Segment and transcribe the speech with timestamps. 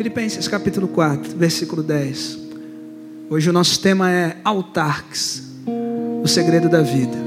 [0.00, 2.38] Filipenses capítulo 4, versículo 10.
[3.28, 5.42] Hoje o nosso tema é autarques,
[6.22, 7.18] o segredo da vida.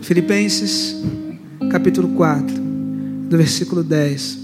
[0.00, 0.94] Filipenses
[1.72, 2.54] capítulo 4,
[3.28, 4.38] do versículo 10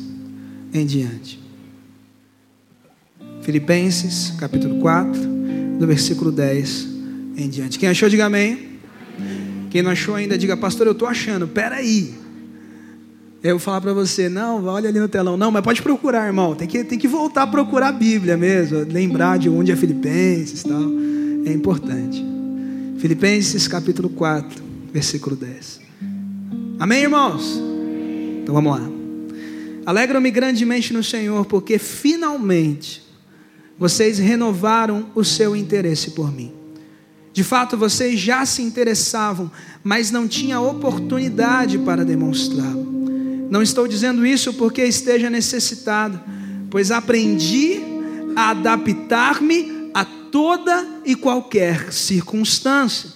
[0.75, 1.41] em diante.
[3.43, 5.20] Filipenses capítulo 4,
[5.79, 6.88] do versículo 10
[7.36, 7.79] em diante.
[7.79, 8.80] Quem achou, diga amém.
[9.70, 12.25] Quem não achou ainda, diga, pastor, eu estou achando, peraí.
[13.47, 15.37] Eu falar para você, não, olha ali no telão.
[15.37, 16.57] Não, mas pode procurar, irmão.
[16.57, 18.79] Tem que, tem que voltar a procurar a Bíblia mesmo.
[18.79, 20.82] Lembrar de onde é Filipenses e tal.
[21.45, 22.25] É importante.
[22.99, 24.61] Filipenses capítulo 4,
[24.93, 25.81] versículo 10.
[26.81, 27.63] Amém, irmãos?
[28.43, 28.90] Então vamos lá.
[29.87, 33.01] Alegram-me grandemente no Senhor, porque finalmente
[33.78, 36.53] vocês renovaram o seu interesse por mim.
[37.33, 39.48] De fato, vocês já se interessavam,
[39.84, 42.95] mas não tinha oportunidade para demonstrá-lo.
[43.50, 46.20] Não estou dizendo isso porque esteja necessitado,
[46.70, 47.81] pois aprendi
[48.34, 53.11] a adaptar-me a toda e qualquer circunstância.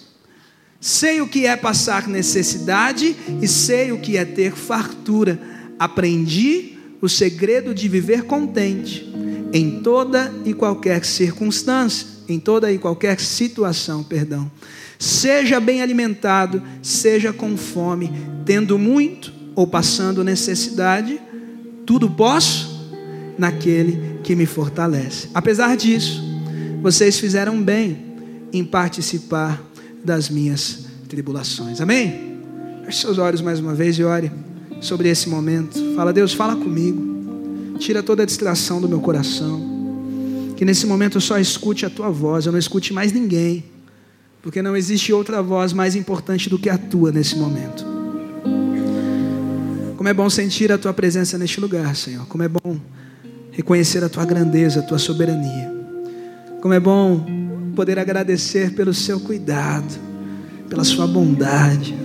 [0.79, 5.39] Sei o que é passar necessidade e sei o que é ter fartura.
[5.77, 9.11] Aprendi o segredo de viver contente
[9.53, 14.49] em toda e qualquer circunstância, em toda e qualquer situação, perdão.
[14.97, 18.11] Seja bem alimentado, seja com fome,
[18.45, 21.19] tendo muito ou passando necessidade,
[21.85, 22.71] tudo posso
[23.37, 25.29] naquele que me fortalece.
[25.33, 26.21] Apesar disso,
[26.81, 28.05] vocês fizeram bem
[28.53, 29.61] em participar
[30.03, 31.81] das minhas tribulações.
[31.81, 32.39] Amém?
[32.85, 34.31] Feche seus olhos mais uma vez e ore
[34.79, 35.79] sobre esse momento.
[35.95, 37.77] Fala, Deus, fala comigo.
[37.77, 39.69] Tira toda a distração do meu coração.
[40.55, 43.63] Que nesse momento eu só escute a tua voz, eu não escute mais ninguém.
[44.41, 47.90] Porque não existe outra voz mais importante do que a tua nesse momento.
[50.01, 52.25] Como é bom sentir a tua presença neste lugar, Senhor.
[52.25, 52.75] Como é bom
[53.51, 55.71] reconhecer a tua grandeza, a tua soberania.
[56.59, 57.23] Como é bom
[57.75, 59.93] poder agradecer pelo seu cuidado,
[60.67, 61.95] pela sua bondade.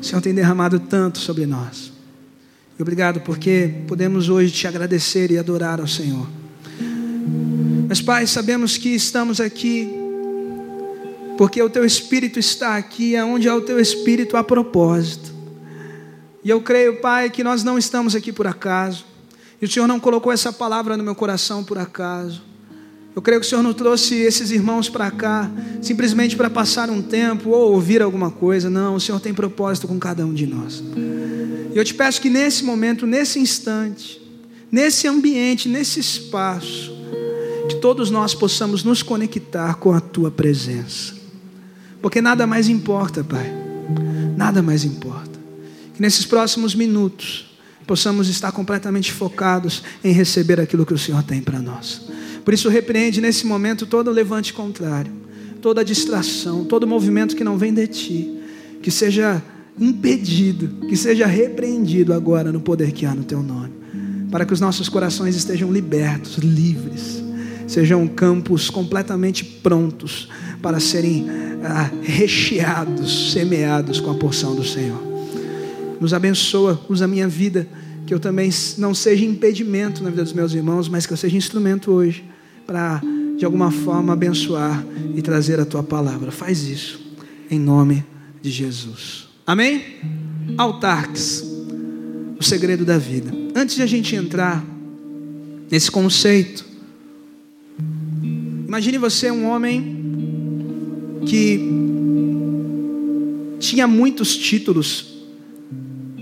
[0.00, 1.92] O Senhor tem derramado tanto sobre nós.
[2.78, 6.28] E obrigado porque podemos hoje te agradecer e adorar ao Senhor.
[7.88, 9.90] Mas, Pai, sabemos que estamos aqui
[11.36, 15.33] porque o teu Espírito está aqui, aonde há o teu Espírito há propósito.
[16.44, 19.06] E eu creio, Pai, que nós não estamos aqui por acaso.
[19.60, 22.42] E o Senhor não colocou essa palavra no meu coração por acaso.
[23.16, 25.50] Eu creio que o Senhor não trouxe esses irmãos para cá
[25.80, 28.68] simplesmente para passar um tempo ou ouvir alguma coisa.
[28.68, 30.82] Não, o Senhor tem propósito com cada um de nós.
[31.72, 34.20] E eu te peço que nesse momento, nesse instante,
[34.70, 36.92] nesse ambiente, nesse espaço,
[37.68, 41.14] que todos nós possamos nos conectar com a tua presença.
[42.02, 43.50] Porque nada mais importa, Pai.
[44.36, 45.33] Nada mais importa.
[45.94, 47.54] Que nesses próximos minutos
[47.86, 52.02] possamos estar completamente focados em receber aquilo que o Senhor tem para nós.
[52.44, 55.12] Por isso, repreende nesse momento todo o levante contrário,
[55.62, 58.38] toda distração, todo movimento que não vem de ti,
[58.82, 59.42] que seja
[59.78, 63.72] impedido, que seja repreendido agora no poder que há no teu nome,
[64.30, 67.22] para que os nossos corações estejam libertos, livres,
[67.66, 70.28] sejam campos completamente prontos
[70.60, 71.26] para serem
[71.64, 75.13] ah, recheados, semeados com a porção do Senhor
[76.00, 77.68] nos abençoa, usa a minha vida,
[78.06, 81.36] que eu também não seja impedimento na vida dos meus irmãos, mas que eu seja
[81.36, 82.24] instrumento hoje
[82.66, 83.00] para,
[83.36, 84.84] de alguma forma, abençoar
[85.14, 86.30] e trazer a tua palavra.
[86.30, 87.00] Faz isso,
[87.50, 88.04] em nome
[88.42, 89.28] de Jesus.
[89.46, 89.82] Amém?
[90.56, 91.44] Autarques,
[92.38, 93.32] o segredo da vida.
[93.54, 94.64] Antes de a gente entrar
[95.70, 96.64] nesse conceito,
[98.66, 100.04] imagine você um homem
[101.26, 101.58] que
[103.58, 105.13] tinha muitos títulos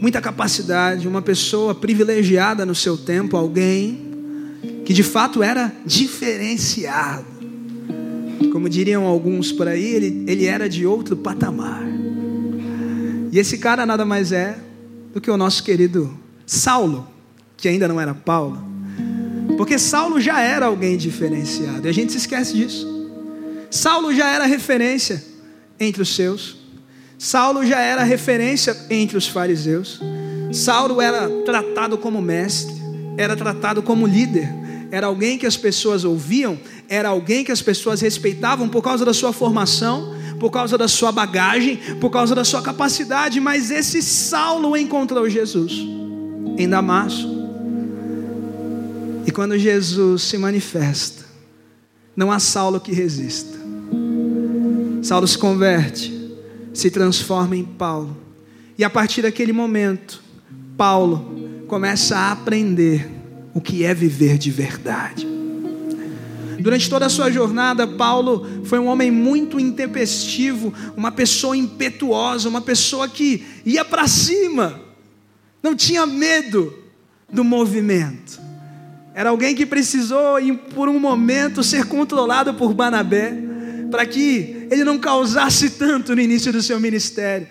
[0.02, 4.10] muita capacidade, uma pessoa privilegiada no seu tempo, alguém
[4.84, 7.24] que de fato era diferenciado.
[8.50, 11.84] Como diriam alguns por aí, ele, ele era de outro patamar.
[13.30, 14.58] E esse cara nada mais é
[15.14, 16.12] do que o nosso querido
[16.44, 17.06] Saulo,
[17.56, 18.60] que ainda não era Paulo.
[19.56, 22.88] Porque Saulo já era alguém diferenciado, e a gente se esquece disso.
[23.70, 25.22] Saulo já era referência
[25.78, 26.61] entre os seus.
[27.22, 30.00] Saulo já era referência entre os fariseus.
[30.52, 32.74] Saulo era tratado como mestre,
[33.16, 34.48] era tratado como líder,
[34.90, 36.58] era alguém que as pessoas ouviam,
[36.88, 41.12] era alguém que as pessoas respeitavam por causa da sua formação, por causa da sua
[41.12, 43.38] bagagem, por causa da sua capacidade.
[43.38, 45.74] Mas esse Saulo encontrou Jesus
[46.58, 47.30] em Damasco.
[49.24, 51.22] E quando Jesus se manifesta,
[52.16, 53.56] não há Saulo que resista.
[55.02, 56.21] Saulo se converte
[56.72, 58.16] se transforma em Paulo.
[58.78, 60.22] E a partir daquele momento,
[60.76, 63.08] Paulo começa a aprender
[63.54, 65.26] o que é viver de verdade.
[66.58, 72.60] Durante toda a sua jornada, Paulo foi um homem muito intempestivo, uma pessoa impetuosa, uma
[72.60, 74.80] pessoa que ia para cima,
[75.62, 76.72] não tinha medo
[77.30, 78.40] do movimento.
[79.14, 80.36] Era alguém que precisou,
[80.74, 83.51] por um momento, ser controlado por Banabé,
[83.92, 87.46] para que ele não causasse tanto no início do seu ministério.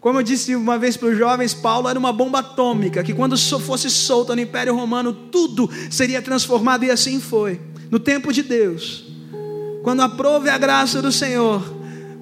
[0.00, 3.38] Como eu disse uma vez para os jovens, Paulo era uma bomba atômica, que quando
[3.38, 9.04] fosse solta no Império Romano, tudo seria transformado, e assim foi no tempo de Deus,
[9.84, 11.62] quando aprove a graça do Senhor,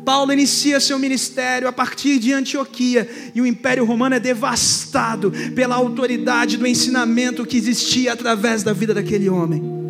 [0.05, 5.77] Paulo inicia seu ministério a partir de Antioquia e o Império Romano é devastado pela
[5.77, 9.90] autoridade do ensinamento que existia através da vida daquele homem.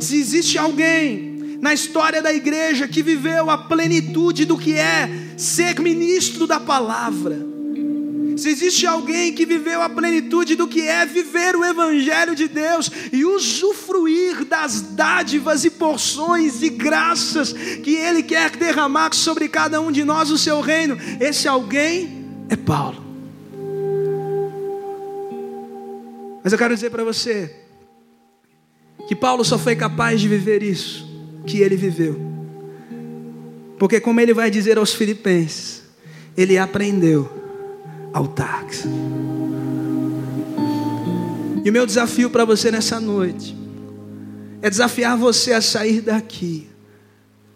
[0.00, 5.78] Se existe alguém na história da igreja que viveu a plenitude do que é ser
[5.78, 7.50] ministro da palavra,
[8.36, 12.90] se existe alguém que viveu a plenitude do que é viver o Evangelho de Deus
[13.12, 19.92] e usufruir das dádivas e porções e graças que Ele quer derramar sobre cada um
[19.92, 23.04] de nós o seu reino, esse alguém é Paulo.
[26.42, 27.54] Mas eu quero dizer para você
[29.10, 31.04] que Paulo só foi capaz de viver isso
[31.44, 32.16] que ele viveu,
[33.76, 35.82] porque, como ele vai dizer aos Filipenses,
[36.36, 37.28] ele aprendeu
[38.12, 38.84] altares.
[41.64, 43.58] E o meu desafio para você nessa noite
[44.62, 46.68] é desafiar você a sair daqui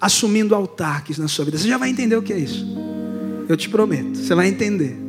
[0.01, 1.57] assumindo altares na sua vida.
[1.57, 2.67] Você já vai entender o que é isso.
[3.49, 5.04] Eu te prometo, você vai entender.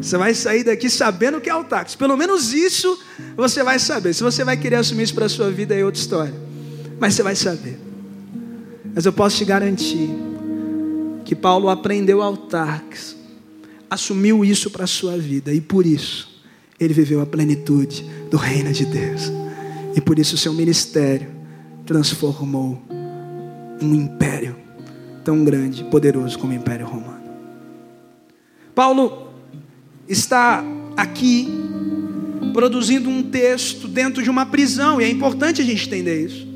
[0.00, 1.94] Você vai sair daqui sabendo o que é altares.
[1.94, 2.98] Pelo menos isso
[3.36, 4.14] você vai saber.
[4.14, 6.34] Se você vai querer assumir isso para a sua vida é outra história.
[7.00, 7.78] Mas você vai saber.
[8.94, 10.10] Mas eu posso te garantir
[11.24, 13.18] que Paulo aprendeu altares
[13.90, 16.28] assumiu isso para a sua vida e por isso
[16.78, 19.32] ele viveu a plenitude do reino de Deus.
[19.96, 21.28] E por isso o seu ministério
[21.84, 22.80] transformou
[23.82, 24.56] um império
[25.24, 27.18] tão grande, poderoso como o Império Romano.
[28.74, 29.27] Paulo
[30.08, 30.64] está
[30.96, 31.48] aqui
[32.52, 36.48] produzindo um texto dentro de uma prisão, e é importante a gente entender isso.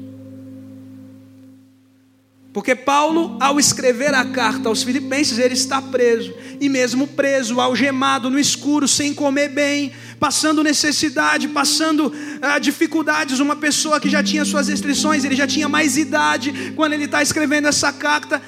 [2.52, 6.34] Porque Paulo, ao escrever a carta aos Filipenses, ele está preso.
[6.60, 9.90] E mesmo preso, algemado no escuro, sem comer bem,
[10.20, 12.12] passando necessidade, passando
[12.42, 13.40] ah, dificuldades.
[13.40, 17.22] Uma pessoa que já tinha suas restrições, ele já tinha mais idade quando ele está
[17.22, 18.42] escrevendo essa carta.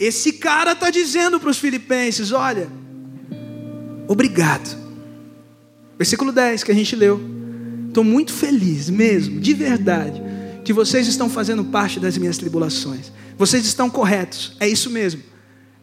[0.00, 2.70] Esse cara está dizendo para os Filipenses: Olha,
[4.08, 4.76] obrigado.
[5.98, 7.20] Versículo 10 que a gente leu.
[7.88, 10.22] Estou muito feliz mesmo, de verdade,
[10.64, 13.12] que vocês estão fazendo parte das minhas tribulações.
[13.36, 15.22] Vocês estão corretos, é isso mesmo.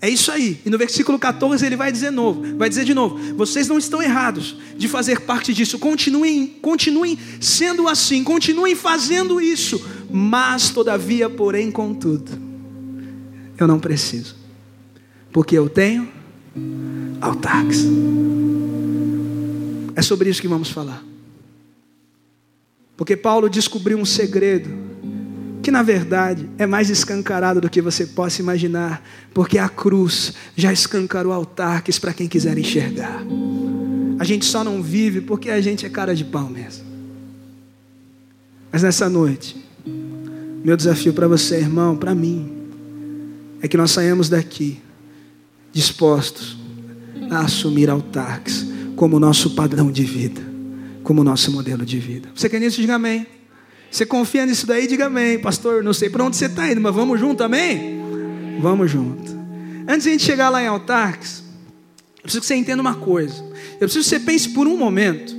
[0.01, 0.59] É isso aí.
[0.65, 4.01] E no versículo 14 ele vai dizer novo, vai dizer de novo: vocês não estão
[4.01, 5.77] errados de fazer parte disso.
[5.77, 9.85] Continuem, continuem sendo assim, continuem fazendo isso.
[10.09, 12.31] Mas todavia, porém, contudo,
[13.57, 14.35] eu não preciso.
[15.31, 16.09] Porque eu tenho
[17.21, 17.85] altax.
[19.95, 21.03] É sobre isso que vamos falar.
[22.95, 24.69] Porque Paulo descobriu um segredo
[25.61, 29.03] que na verdade é mais escancarado do que você possa imaginar,
[29.33, 33.23] porque a cruz já escancarou altares para quem quiser enxergar.
[34.17, 36.85] A gente só não vive porque a gente é cara de pau mesmo.
[38.71, 39.55] Mas nessa noite,
[40.63, 42.51] meu desafio para você, irmão, para mim,
[43.61, 44.81] é que nós saímos daqui
[45.71, 46.57] dispostos
[47.29, 50.41] a assumir altares como nosso padrão de vida,
[51.03, 52.29] como nosso modelo de vida.
[52.35, 52.81] Você quer nisso?
[52.81, 53.25] Diga amém.
[53.91, 54.87] Você confia nisso daí?
[54.87, 55.83] Diga amém, pastor.
[55.83, 57.99] Não sei para onde você está indo, mas vamos junto, amém?
[58.61, 59.31] Vamos junto.
[59.87, 61.43] Antes de a gente chegar lá em Altarques,
[62.17, 63.43] eu preciso que você entenda uma coisa.
[63.73, 65.33] Eu preciso que você pense por um momento,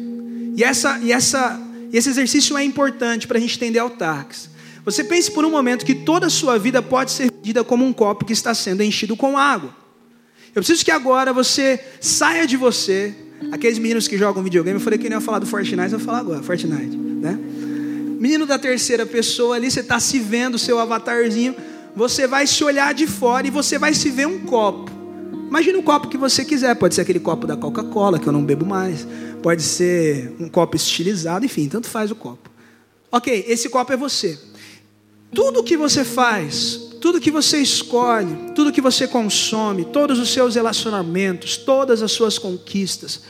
[0.56, 1.60] e, essa, e, essa,
[1.92, 4.50] e esse exercício é importante para a gente entender Altarques.
[4.84, 7.92] Você pense por um momento que toda a sua vida pode ser medida como um
[7.92, 9.79] copo que está sendo enchido com água.
[10.54, 13.14] Eu preciso que agora você saia de você,
[13.52, 16.00] aqueles meninos que jogam videogame, eu falei que não ia falar do Fortnite, eu vou
[16.00, 17.38] falar agora, Fortnite, né?
[18.21, 21.57] menino da terceira pessoa ali, você está se vendo, seu avatarzinho,
[21.97, 24.90] você vai se olhar de fora e você vai se ver um copo.
[25.49, 28.45] Imagina o copo que você quiser, pode ser aquele copo da Coca-Cola, que eu não
[28.45, 29.09] bebo mais,
[29.42, 32.50] pode ser um copo estilizado, enfim, tanto faz o copo.
[33.11, 34.38] Ok, esse copo é você.
[35.35, 40.54] Tudo que você faz, tudo que você escolhe, tudo que você consome, todos os seus
[40.54, 43.23] relacionamentos, todas as suas conquistas,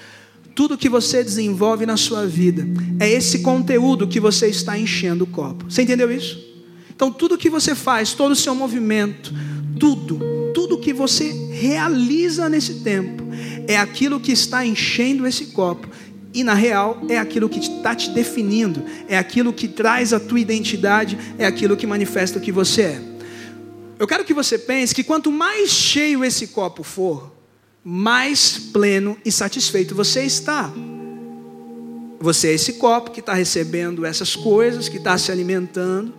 [0.56, 2.66] tudo que você desenvolve na sua vida
[2.98, 5.70] é esse conteúdo que você está enchendo o copo.
[5.70, 6.50] Você entendeu isso?
[6.94, 9.32] Então, tudo que você faz, todo o seu movimento,
[9.78, 10.20] tudo,
[10.52, 13.22] tudo que você realiza nesse tempo,
[13.68, 15.88] é aquilo que está enchendo esse copo.
[16.34, 20.38] E na real é aquilo que está te definindo, é aquilo que traz a tua
[20.38, 23.09] identidade, é aquilo que manifesta o que você é.
[24.00, 27.30] Eu quero que você pense que quanto mais cheio esse copo for,
[27.84, 30.72] mais pleno e satisfeito você está.
[32.18, 36.14] Você é esse copo que está recebendo essas coisas, que está se alimentando,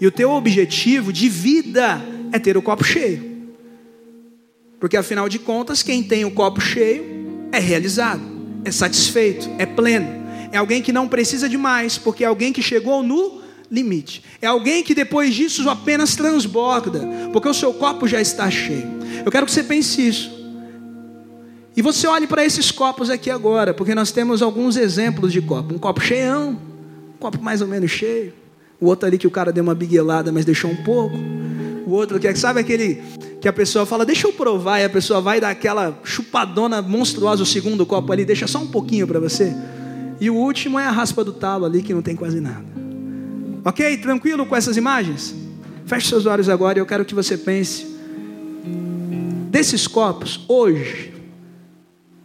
[0.00, 3.52] e o teu objetivo de vida é ter o copo cheio.
[4.80, 8.22] Porque afinal de contas, quem tem o copo cheio é realizado,
[8.64, 10.08] é satisfeito, é pleno.
[10.50, 13.39] É alguém que não precisa de mais, porque é alguém que chegou no
[13.70, 14.22] limite.
[14.42, 17.00] É alguém que depois disso apenas transborda,
[17.32, 18.88] porque o seu copo já está cheio.
[19.24, 20.40] Eu quero que você pense isso.
[21.76, 25.74] E você olhe para esses copos aqui agora, porque nós temos alguns exemplos de copo.
[25.74, 26.58] Um copo cheião,
[27.14, 28.32] um copo mais ou menos cheio.
[28.80, 31.16] O outro ali que o cara deu uma biguelada, mas deixou um pouco.
[31.86, 33.02] O outro que é, sabe aquele
[33.40, 37.42] que a pessoa fala, deixa eu provar, e a pessoa vai dar aquela chupadona monstruosa,
[37.42, 39.54] o segundo copo ali, deixa só um pouquinho para você.
[40.20, 42.79] E o último é a raspa do talo ali, que não tem quase nada.
[43.64, 43.96] Ok?
[43.98, 45.34] Tranquilo com essas imagens?
[45.86, 47.86] Feche seus olhos agora e eu quero que você pense.
[49.50, 51.12] Desses copos, hoje,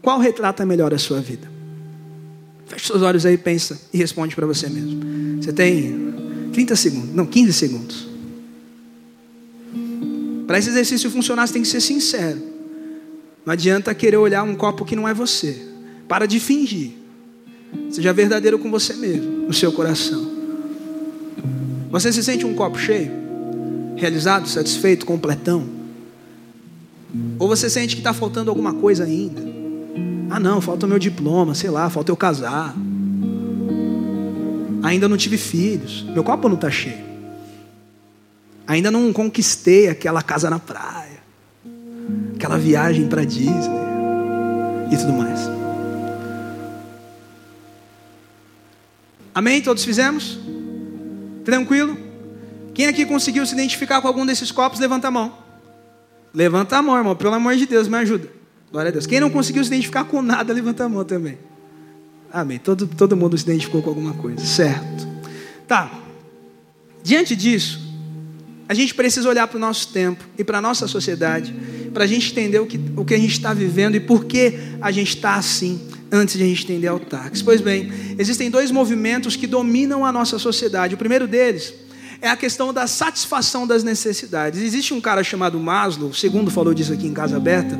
[0.01, 1.50] qual retrata melhor a sua vida?
[2.68, 5.42] Feche seus olhos aí, pensa e responde para você mesmo.
[5.42, 6.13] Você tem
[6.54, 8.08] 30 segundos, não, 15 segundos.
[10.46, 12.39] Para esse exercício funcionar, você tem que ser sincero.
[13.46, 15.60] Não adianta querer olhar um copo que não é você.
[16.08, 16.92] Para de fingir.
[17.89, 20.35] Seja verdadeiro com você mesmo, no seu coração.
[21.96, 23.10] Você se sente um copo cheio?
[23.96, 25.66] Realizado, satisfeito, completão?
[27.40, 29.42] Ou você sente que está faltando alguma coisa ainda?
[30.30, 32.75] Ah, não, falta o meu diploma, sei lá, falta eu casar.
[34.84, 36.04] Ainda não tive filhos.
[36.14, 37.06] Meu copo não está cheio.
[38.68, 41.24] Ainda não conquistei aquela casa na praia,
[42.36, 43.56] aquela viagem para Disney
[44.92, 45.40] e tudo mais.
[49.34, 49.62] Amém?
[49.62, 50.54] Todos fizemos?
[51.46, 51.98] Tranquilo?
[52.74, 55.38] Quem aqui conseguiu se identificar com algum desses copos, levanta a mão.
[56.34, 58.28] Levanta a mão, irmão, pelo amor de Deus, me ajuda.
[58.70, 59.06] Glória a Deus.
[59.06, 61.38] Quem não conseguiu se identificar com nada, levanta a mão também.
[62.34, 62.60] Amém.
[62.60, 65.08] Todo, todo mundo se identificou com alguma coisa, certo?
[65.66, 65.90] Tá.
[67.02, 67.80] Diante disso,
[68.68, 71.56] a gente precisa olhar para o nosso tempo e para a nossa sociedade,
[71.94, 74.60] para a gente entender o que, o que a gente está vivendo e por que
[74.82, 77.43] a gente está assim, antes de a gente entender o táxi.
[77.43, 80.95] Pois bem, existem dois movimentos que dominam a nossa sociedade.
[80.95, 81.74] O primeiro deles
[82.21, 84.62] é a questão da satisfação das necessidades.
[84.62, 87.77] Existe um cara chamado Maslow, o segundo falou disso aqui em Casa Aberta,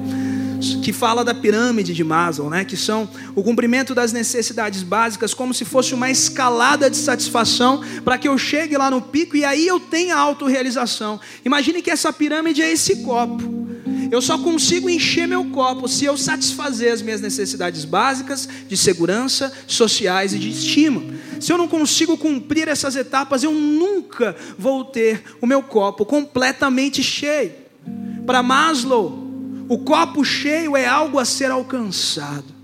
[0.84, 2.66] que fala da pirâmide de Maslow, né?
[2.66, 8.18] que são o cumprimento das necessidades básicas como se fosse uma escalada de satisfação para
[8.18, 11.20] que eu chegue lá no pico e aí eu tenha autorrealização.
[11.44, 13.65] Imagine que essa pirâmide é esse copo.
[14.12, 19.52] Eu só consigo encher meu copo se eu satisfazer as minhas necessidades básicas de segurança,
[19.68, 21.02] sociais e de estima.
[21.40, 27.04] Se eu não consigo cumprir essas etapas, eu nunca vou ter o meu copo completamente
[27.04, 27.54] cheio.
[28.26, 29.26] Para Maslow,
[29.68, 32.56] o copo cheio é algo a ser alcançado.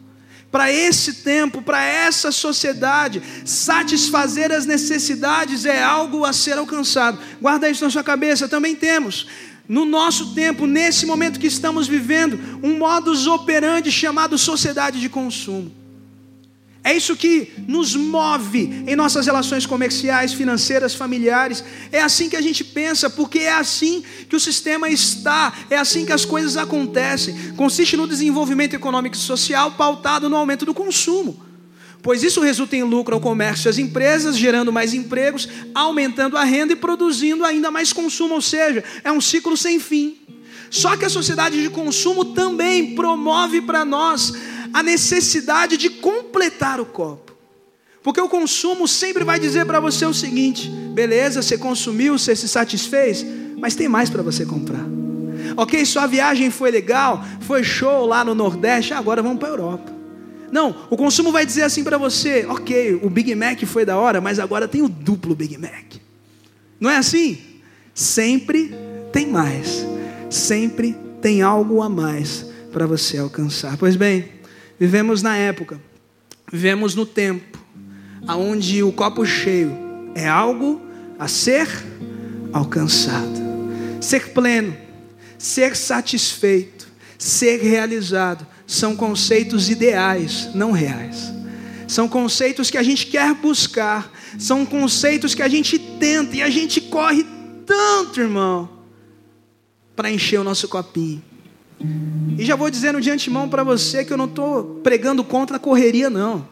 [0.51, 7.17] Para esse tempo, para essa sociedade, satisfazer as necessidades é algo a ser alcançado.
[7.41, 8.49] Guarda isso na sua cabeça.
[8.49, 9.27] Também temos,
[9.71, 15.71] no nosso tempo, nesse momento que estamos vivendo, um modus operandi chamado sociedade de consumo.
[16.83, 21.63] É isso que nos move em nossas relações comerciais, financeiras, familiares.
[21.89, 26.05] É assim que a gente pensa, porque é assim que o sistema está, é assim
[26.05, 27.53] que as coisas acontecem.
[27.53, 31.50] Consiste no desenvolvimento econômico e social pautado no aumento do consumo.
[32.01, 36.43] Pois isso resulta em lucro ao comércio e às empresas, gerando mais empregos, aumentando a
[36.43, 40.17] renda e produzindo ainda mais consumo, ou seja, é um ciclo sem fim.
[40.69, 44.33] Só que a sociedade de consumo também promove para nós
[44.73, 47.31] a necessidade de completar o copo.
[48.01, 52.47] Porque o consumo sempre vai dizer para você o seguinte: beleza, você consumiu, você se
[52.47, 53.23] satisfez,
[53.59, 54.83] mas tem mais para você comprar.
[55.55, 60.00] Ok, sua viagem foi legal, foi show lá no Nordeste, agora vamos para a Europa.
[60.51, 64.19] Não, o consumo vai dizer assim para você: ok, o Big Mac foi da hora,
[64.19, 65.95] mas agora tem o duplo Big Mac.
[66.79, 67.37] Não é assim?
[67.93, 68.73] Sempre
[69.11, 69.85] tem mais,
[70.29, 73.77] sempre tem algo a mais para você alcançar.
[73.77, 74.41] Pois bem,
[74.81, 75.79] Vivemos na época,
[76.51, 77.59] vivemos no tempo,
[78.25, 79.77] aonde o copo cheio
[80.15, 80.81] é algo
[81.19, 81.67] a ser
[82.51, 83.39] alcançado.
[84.01, 84.75] Ser pleno,
[85.37, 91.33] ser satisfeito, ser realizado são conceitos ideais, não reais.
[91.89, 94.09] São conceitos que a gente quer buscar,
[94.39, 97.25] são conceitos que a gente tenta e a gente corre
[97.65, 98.69] tanto, irmão,
[99.93, 101.21] para encher o nosso copinho.
[102.37, 105.59] E já vou dizendo de antemão para você que eu não estou pregando contra a
[105.59, 106.47] correria, não.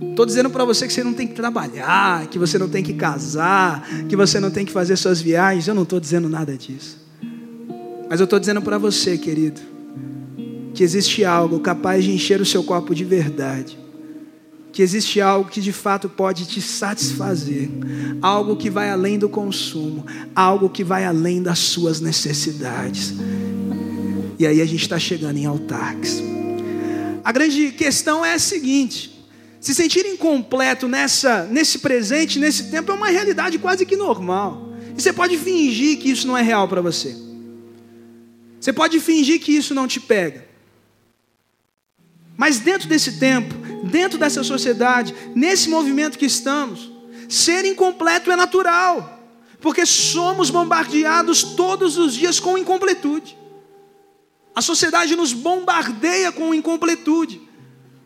[0.00, 2.94] Estou dizendo para você que você não tem que trabalhar, que você não tem que
[2.94, 5.68] casar, que você não tem que fazer suas viagens.
[5.68, 6.98] Eu não estou dizendo nada disso.
[8.10, 9.75] Mas eu estou dizendo para você, querido,
[10.76, 13.78] que existe algo capaz de encher o seu copo de verdade.
[14.70, 17.70] Que existe algo que de fato pode te satisfazer,
[18.20, 20.04] algo que vai além do consumo,
[20.34, 23.14] algo que vai além das suas necessidades.
[24.38, 26.22] E aí a gente está chegando em Altax.
[27.24, 29.18] A grande questão é a seguinte:
[29.58, 34.74] se sentir incompleto nessa, nesse presente, nesse tempo, é uma realidade quase que normal.
[34.94, 37.16] E você pode fingir que isso não é real para você.
[38.60, 40.45] Você pode fingir que isso não te pega.
[42.36, 43.54] Mas dentro desse tempo,
[43.86, 46.90] dentro dessa sociedade, nesse movimento que estamos,
[47.28, 49.20] ser incompleto é natural,
[49.60, 53.36] porque somos bombardeados todos os dias com incompletude.
[54.54, 57.40] A sociedade nos bombardeia com incompletude,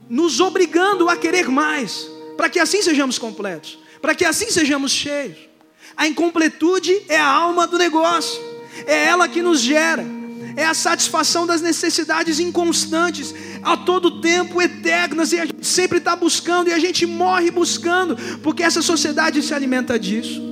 [0.08, 5.38] nos obrigando a querer mais, para que assim sejamos completos, para que assim sejamos cheios.
[5.96, 8.40] A incompletude é a alma do negócio,
[8.86, 10.04] é ela que nos gera,
[10.56, 16.14] é a satisfação das necessidades inconstantes, a todo tempo eternas, e a gente sempre está
[16.16, 20.50] buscando, e a gente morre buscando, porque essa sociedade se alimenta disso.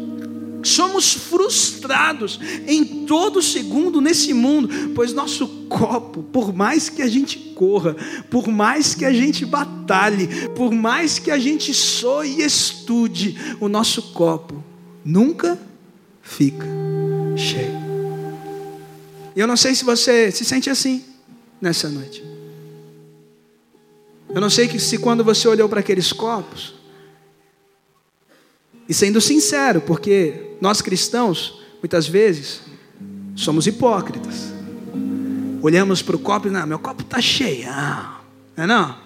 [0.62, 7.38] Somos frustrados em todo segundo nesse mundo, pois nosso copo, por mais que a gente
[7.54, 7.94] corra,
[8.28, 13.68] por mais que a gente batalhe, por mais que a gente soe e estude, o
[13.68, 14.64] nosso copo
[15.04, 15.58] nunca
[16.22, 16.66] fica
[17.36, 17.78] cheio.
[19.36, 21.04] E eu não sei se você se sente assim
[21.60, 22.37] nessa noite.
[24.34, 26.74] Eu não sei que se quando você olhou para aqueles copos,
[28.88, 32.62] e sendo sincero, porque nós cristãos, muitas vezes,
[33.36, 34.52] somos hipócritas.
[35.60, 37.66] Olhamos para o copo e, não, meu copo está cheio.
[38.56, 38.96] Não é não?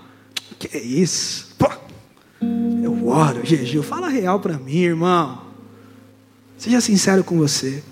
[0.59, 1.49] Que isso?
[1.59, 1.69] Pô,
[2.83, 3.83] eu oro, jejum.
[3.83, 5.43] Fala real para mim, irmão.
[6.57, 7.83] Seja sincero com você.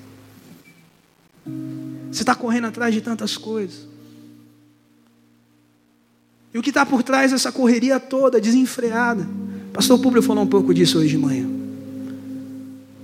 [2.11, 3.90] Você está correndo atrás de tantas coisas.
[6.53, 9.27] E o que está por trás dessa correria toda, desenfreada?
[9.73, 11.47] Pastor Público falou um pouco disso hoje de manhã.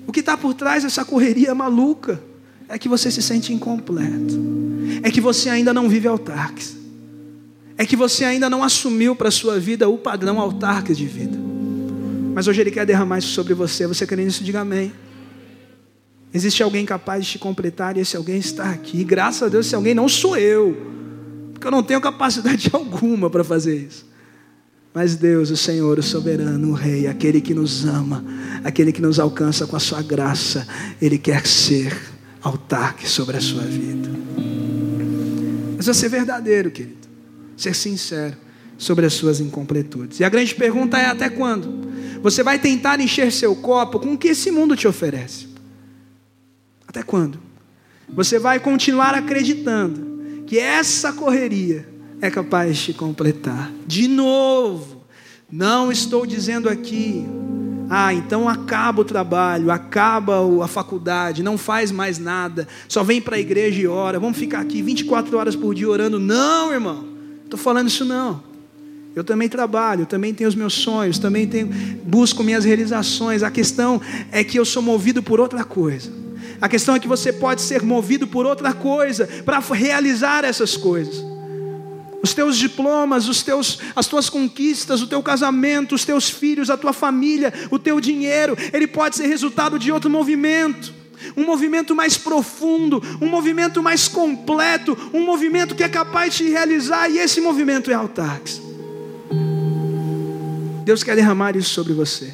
[0.07, 2.21] O que está por trás dessa correria maluca
[2.69, 4.41] é que você se sente incompleto,
[5.03, 6.77] é que você ainda não vive autarques,
[7.79, 11.39] é que você ainda não assumiu para a sua vida o padrão autarques de vida.
[12.35, 13.87] Mas hoje Ele quer derramar isso sobre você.
[13.87, 14.45] Você crê nisso?
[14.45, 14.93] Diga amém.
[16.35, 19.03] Existe alguém capaz de te completar e esse alguém está aqui.
[19.05, 20.96] graças a Deus, esse alguém não sou eu,
[21.57, 24.07] porque eu não tenho capacidade alguma para fazer isso.
[24.93, 28.25] Mas Deus, o Senhor, o soberano, o Rei, aquele que nos ama,
[28.63, 30.67] aquele que nos alcança com a sua graça,
[31.01, 31.95] Ele quer ser
[32.43, 34.09] autarque sobre a sua vida.
[35.77, 37.09] Mas você ser verdadeiro, querido,
[37.57, 38.37] ser sincero
[38.79, 40.21] sobre as suas incompletudes.
[40.21, 41.87] E a grande pergunta é: até quando?
[42.23, 45.47] Você vai tentar encher seu copo com o que esse mundo te oferece?
[46.89, 47.39] Até quando?
[48.09, 50.16] Você vai continuar acreditando
[50.47, 51.89] que essa correria
[52.21, 53.71] é capaz de completar.
[53.87, 55.05] De novo,
[55.51, 57.27] não estou dizendo aqui,
[57.91, 63.37] ah, então acaba o trabalho, acaba a faculdade, não faz mais nada, só vem para
[63.37, 66.19] a igreja e ora, vamos ficar aqui 24 horas por dia orando.
[66.19, 67.05] Não, irmão,
[67.45, 68.43] estou falando isso não.
[69.15, 71.69] Eu também trabalho, também tenho os meus sonhos, também tenho,
[72.05, 73.43] busco minhas realizações.
[73.43, 73.99] A questão
[74.31, 76.26] é que eu sou movido por outra coisa.
[76.61, 81.37] A questão é que você pode ser movido por outra coisa para realizar essas coisas
[82.27, 86.77] os teus diplomas, os teus, as tuas conquistas, o teu casamento, os teus filhos, a
[86.77, 90.93] tua família, o teu dinheiro, ele pode ser resultado de outro movimento.
[91.37, 97.09] Um movimento mais profundo, um movimento mais completo, um movimento que é capaz de realizar,
[97.09, 98.61] e esse movimento é Altax.
[100.85, 102.33] Deus quer derramar isso sobre você,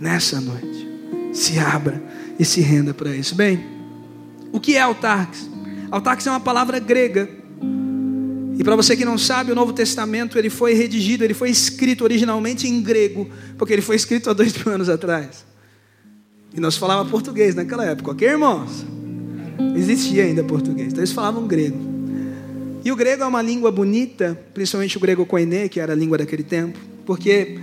[0.00, 0.88] nessa noite.
[1.32, 2.02] Se abra
[2.40, 3.34] e se renda para isso.
[3.34, 3.62] Bem,
[4.50, 5.50] o que é Altax?
[5.90, 7.28] Altax é uma palavra grega
[8.58, 12.04] e para você que não sabe, o Novo Testamento ele foi redigido, ele foi escrito
[12.04, 13.26] originalmente em grego,
[13.56, 15.46] porque ele foi escrito há dois mil anos atrás.
[16.54, 18.84] E nós falávamos português naquela época, ok, irmãos?
[19.74, 21.78] Existia ainda português, então eles falavam grego.
[22.84, 26.18] E o grego é uma língua bonita, principalmente o grego koiné, que era a língua
[26.18, 27.58] daquele tempo, porque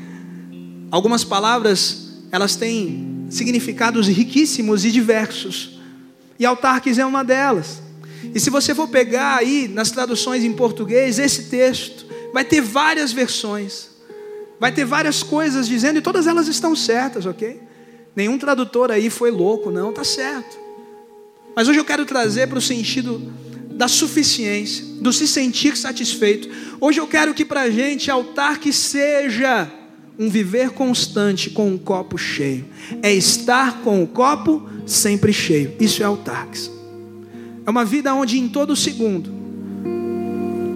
[0.90, 5.80] algumas palavras elas têm significados riquíssimos e diversos.
[6.40, 7.82] E autarques é uma delas.
[8.34, 13.12] E se você for pegar aí nas traduções em português, esse texto vai ter várias
[13.12, 13.90] versões,
[14.60, 17.62] vai ter várias coisas dizendo, e todas elas estão certas, ok?
[18.16, 20.58] Nenhum tradutor aí foi louco, não, está certo.
[21.56, 23.34] Mas hoje eu quero trazer para o sentido
[23.70, 26.50] da suficiência, do se sentir satisfeito.
[26.82, 29.72] Hoje eu quero que para a gente altar que seja
[30.20, 32.66] um viver constante com um copo cheio.
[33.02, 35.74] É estar com o copo sempre cheio.
[35.80, 36.72] Isso é autarques.
[37.66, 39.30] É uma vida onde em todo segundo,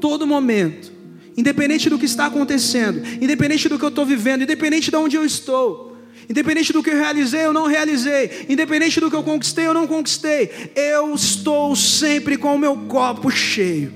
[0.02, 0.92] todo momento,
[1.38, 5.24] independente do que está acontecendo, independente do que eu estou vivendo, independente de onde eu
[5.24, 5.98] estou,
[6.30, 9.88] independente do que eu realizei ou não realizei, independente do que eu conquistei ou não
[9.88, 13.94] conquistei, eu estou sempre com o meu copo cheio.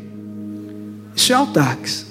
[1.13, 2.04] Isso é autarques.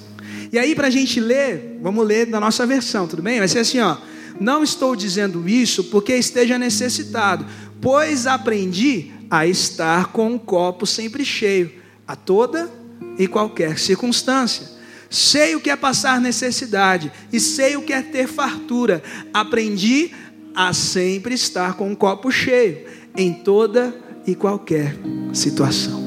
[0.51, 3.39] E aí, para a gente ler, vamos ler na nossa versão, tudo bem?
[3.39, 3.97] Vai ser assim, ó.
[4.39, 7.45] Não estou dizendo isso porque esteja necessitado,
[7.81, 11.71] pois aprendi a estar com um copo sempre cheio,
[12.07, 12.69] a toda
[13.17, 14.75] e qualquer circunstância.
[15.09, 19.01] Sei o que é passar necessidade e sei o que é ter fartura.
[19.33, 20.11] Aprendi
[20.53, 23.95] a sempre estar com um copo cheio em toda
[24.27, 24.97] e qualquer
[25.33, 26.03] situação.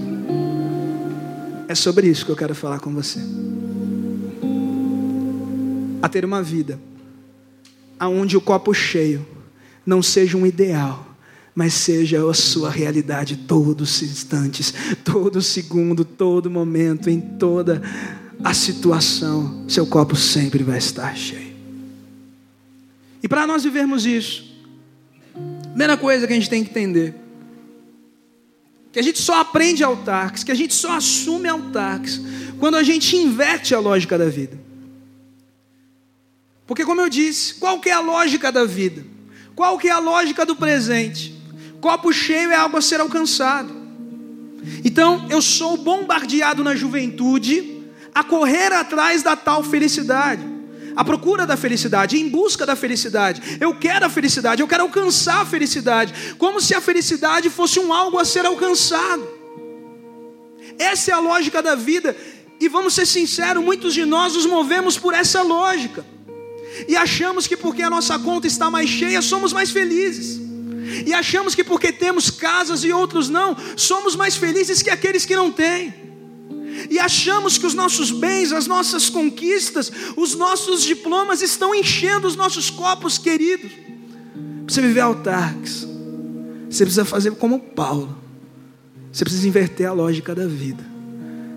[1.67, 3.21] É sobre isso que eu quero falar com você
[6.03, 6.79] a ter uma vida
[7.99, 9.27] aonde o copo cheio
[9.85, 11.17] não seja um ideal,
[11.55, 17.83] mas seja a sua realidade todos os instantes, todo segundo, todo momento, em toda
[18.45, 21.49] a situação, seu copo sempre vai estar cheio.
[23.23, 24.45] E para nós vivermos isso,
[25.63, 27.15] primeira coisa que a gente tem que entender,
[28.93, 32.21] que a gente só aprende autarques, que a gente só assume autarques,
[32.59, 34.68] quando a gente inverte a lógica da vida.
[36.69, 39.03] Porque como eu disse, qual que é a lógica da vida?
[39.57, 41.35] Qual que é a lógica do presente?
[41.81, 43.75] Copo cheio é algo a ser alcançado.
[44.85, 50.45] Então, eu sou bombardeado na juventude a correr atrás da tal felicidade,
[50.95, 53.57] a procura da felicidade, em busca da felicidade.
[53.59, 57.95] Eu quero a felicidade, eu quero alcançar a felicidade, como se a felicidade fosse um
[57.95, 59.27] algo a ser alcançado.
[60.79, 62.15] Essa é a lógica da vida,
[62.61, 66.18] e vamos ser sinceros, muitos de nós nos movemos por essa lógica
[66.87, 70.41] e achamos que porque a nossa conta está mais cheia, somos mais felizes.
[71.07, 75.37] E achamos que porque temos casas e outros não, somos mais felizes que aqueles que
[75.37, 75.95] não têm.
[76.89, 82.37] E achamos que os nossos bens, as nossas conquistas, os nossos diplomas estão enchendo os
[82.37, 83.71] nossos copos queridos.
[84.67, 85.87] Você viver autarques,
[86.71, 88.17] você precisa fazer como Paulo.
[89.11, 90.85] Você precisa inverter a lógica da vida.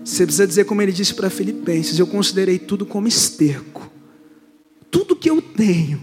[0.04, 3.91] Você precisa dizer como ele disse para Filipenses: Eu considerei tudo como esterco
[5.22, 6.00] que eu tenho,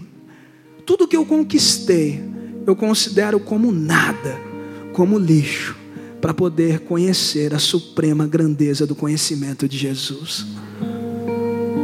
[0.86, 2.24] tudo que eu conquistei,
[2.66, 4.40] eu considero como nada,
[4.94, 5.76] como lixo,
[6.22, 10.46] para poder conhecer a suprema grandeza do conhecimento de Jesus.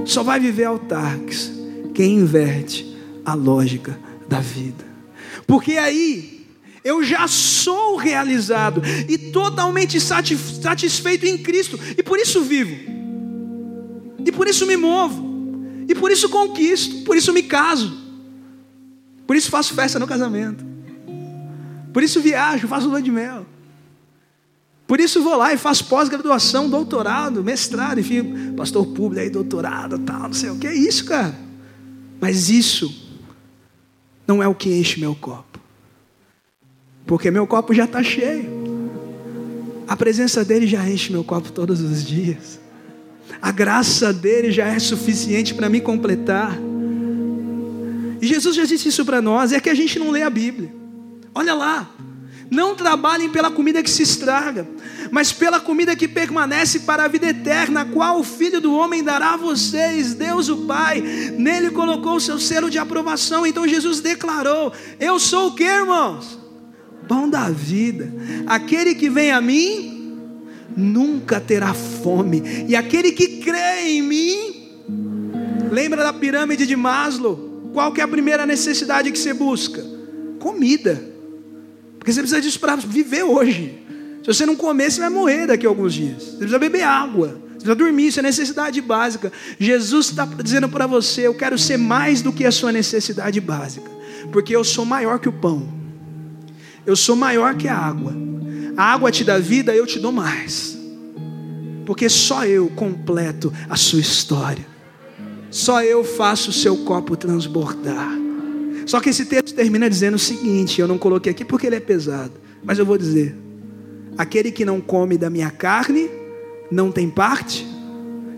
[0.06, 1.52] Só vai viver autarques
[1.92, 4.86] quem inverte a lógica da vida,
[5.46, 6.46] porque aí
[6.82, 12.74] eu já sou realizado e totalmente satisfeito em Cristo, e por isso vivo,
[14.24, 15.25] e por isso me movo.
[15.88, 17.96] E por isso conquisto, por isso me caso.
[19.26, 20.64] Por isso faço festa no casamento.
[21.92, 23.46] Por isso viajo, faço lua de mel.
[24.86, 30.22] Por isso vou lá e faço pós-graduação, doutorado, mestrado, enfim, pastor público aí, doutorado, tal,
[30.22, 31.34] não sei o que é isso, cara.
[32.20, 32.94] Mas isso
[34.26, 35.58] não é o que enche meu copo.
[37.04, 38.66] Porque meu copo já está cheio.
[39.88, 42.60] A presença dele já enche meu copo todos os dias.
[43.40, 46.56] A graça dele já é suficiente para me completar.
[48.20, 50.74] E Jesus já disse isso para nós, é que a gente não lê a Bíblia.
[51.34, 51.90] Olha lá.
[52.50, 54.68] Não trabalhem pela comida que se estraga,
[55.10, 59.02] mas pela comida que permanece para a vida eterna, a qual o Filho do Homem
[59.02, 61.00] dará a vocês, Deus o Pai.
[61.00, 63.44] Nele colocou o seu selo de aprovação.
[63.46, 66.38] Então Jesus declarou: Eu sou o que, irmãos?
[67.08, 68.12] Pão da vida.
[68.46, 69.95] Aquele que vem a mim,
[70.76, 74.70] nunca terá fome, e aquele que crê em mim,
[75.70, 77.70] lembra da pirâmide de Maslow?
[77.72, 79.84] Qual que é a primeira necessidade que você busca?
[80.38, 81.02] Comida,
[81.98, 83.82] porque você precisa disso para viver hoje.
[84.22, 86.22] Se você não comer, você vai morrer daqui a alguns dias.
[86.22, 89.32] Você precisa beber água, precisa dormir, isso é necessidade básica.
[89.58, 93.90] Jesus está dizendo para você: Eu quero ser mais do que a sua necessidade básica,
[94.32, 95.68] porque eu sou maior que o pão,
[96.84, 98.25] eu sou maior que a água.
[98.76, 100.76] A água te dá vida, eu te dou mais.
[101.86, 104.66] Porque só eu completo a sua história.
[105.50, 108.10] Só eu faço o seu copo transbordar.
[108.84, 111.80] Só que esse texto termina dizendo o seguinte: eu não coloquei aqui porque ele é
[111.80, 113.34] pesado, mas eu vou dizer:
[114.18, 116.10] aquele que não come da minha carne
[116.70, 117.66] não tem parte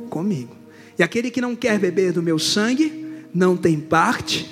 [0.08, 0.56] comigo,
[0.98, 4.48] e aquele que não quer beber do meu sangue não tem parte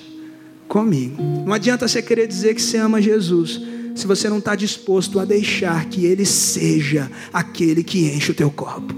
[0.68, 1.22] comigo.
[1.46, 3.62] Não adianta você querer dizer que você ama Jesus
[3.96, 8.50] se você não está disposto a deixar que Ele seja aquele que enche o teu
[8.50, 8.94] copo.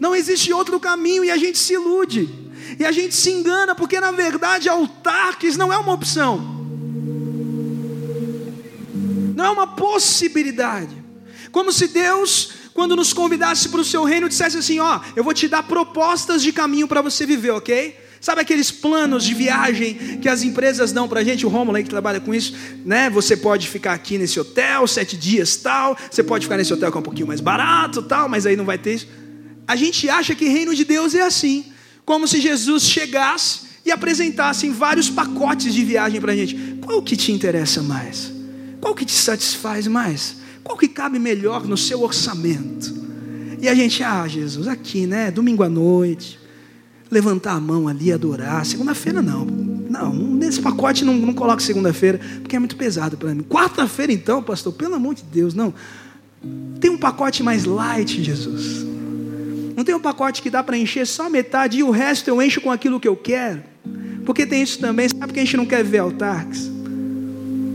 [0.00, 2.28] Não existe outro caminho e a gente se ilude.
[2.78, 6.54] E a gente se engana porque na verdade autarques não é uma opção.
[9.34, 10.94] Não é uma possibilidade.
[11.50, 15.32] Como se Deus, quando nos convidasse para o seu reino, dissesse assim: Ó, eu vou
[15.32, 18.05] te dar propostas de caminho para você viver, ok?
[18.20, 21.44] Sabe aqueles planos de viagem que as empresas dão para a gente?
[21.44, 23.10] O Romulo aí que trabalha com isso, né?
[23.10, 25.96] Você pode ficar aqui nesse hotel sete dias, tal.
[26.10, 28.28] Você pode ficar nesse hotel que é um pouquinho mais barato, tal.
[28.28, 29.08] Mas aí não vai ter isso.
[29.68, 31.66] A gente acha que reino de Deus é assim,
[32.04, 36.78] como se Jesus chegasse e apresentasse vários pacotes de viagem para a gente.
[36.80, 38.32] Qual que te interessa mais?
[38.80, 40.36] Qual que te satisfaz mais?
[40.64, 42.94] Qual que cabe melhor no seu orçamento?
[43.60, 45.30] E a gente, ah, Jesus, aqui, né?
[45.30, 46.45] Domingo à noite
[47.10, 48.64] levantar a mão ali, adorar.
[48.64, 49.44] Segunda-feira não.
[49.44, 53.42] Não, nesse pacote não, não coloque segunda-feira, porque é muito pesado para mim.
[53.42, 55.72] Quarta-feira então, pastor, pelo amor de Deus, não.
[56.80, 58.84] Tem um pacote mais light, Jesus.
[59.76, 62.60] Não tem um pacote que dá para encher só metade e o resto eu encho
[62.60, 63.62] com aquilo que eu quero.
[64.24, 65.08] Porque tem isso também.
[65.08, 66.70] Sabe que a gente não quer ver autarques?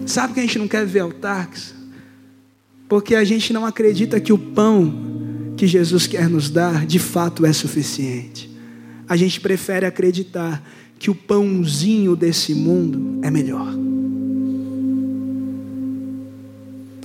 [0.06, 1.74] Sabe que a gente não quer ver autarques?
[2.90, 7.46] Porque a gente não acredita que o pão que Jesus quer nos dar de fato
[7.46, 8.51] é suficiente
[9.12, 10.66] a gente prefere acreditar
[10.98, 13.68] que o pãozinho desse mundo é melhor.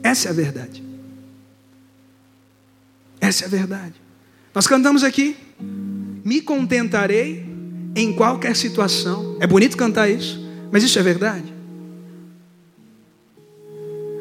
[0.04, 0.84] Essa é a verdade.
[3.20, 3.94] Essa é a verdade.
[4.54, 5.36] Nós cantamos aqui,
[6.24, 7.44] me contentarei
[7.96, 9.36] em qualquer situação.
[9.40, 10.38] É bonito cantar isso,
[10.70, 11.52] mas isso é verdade.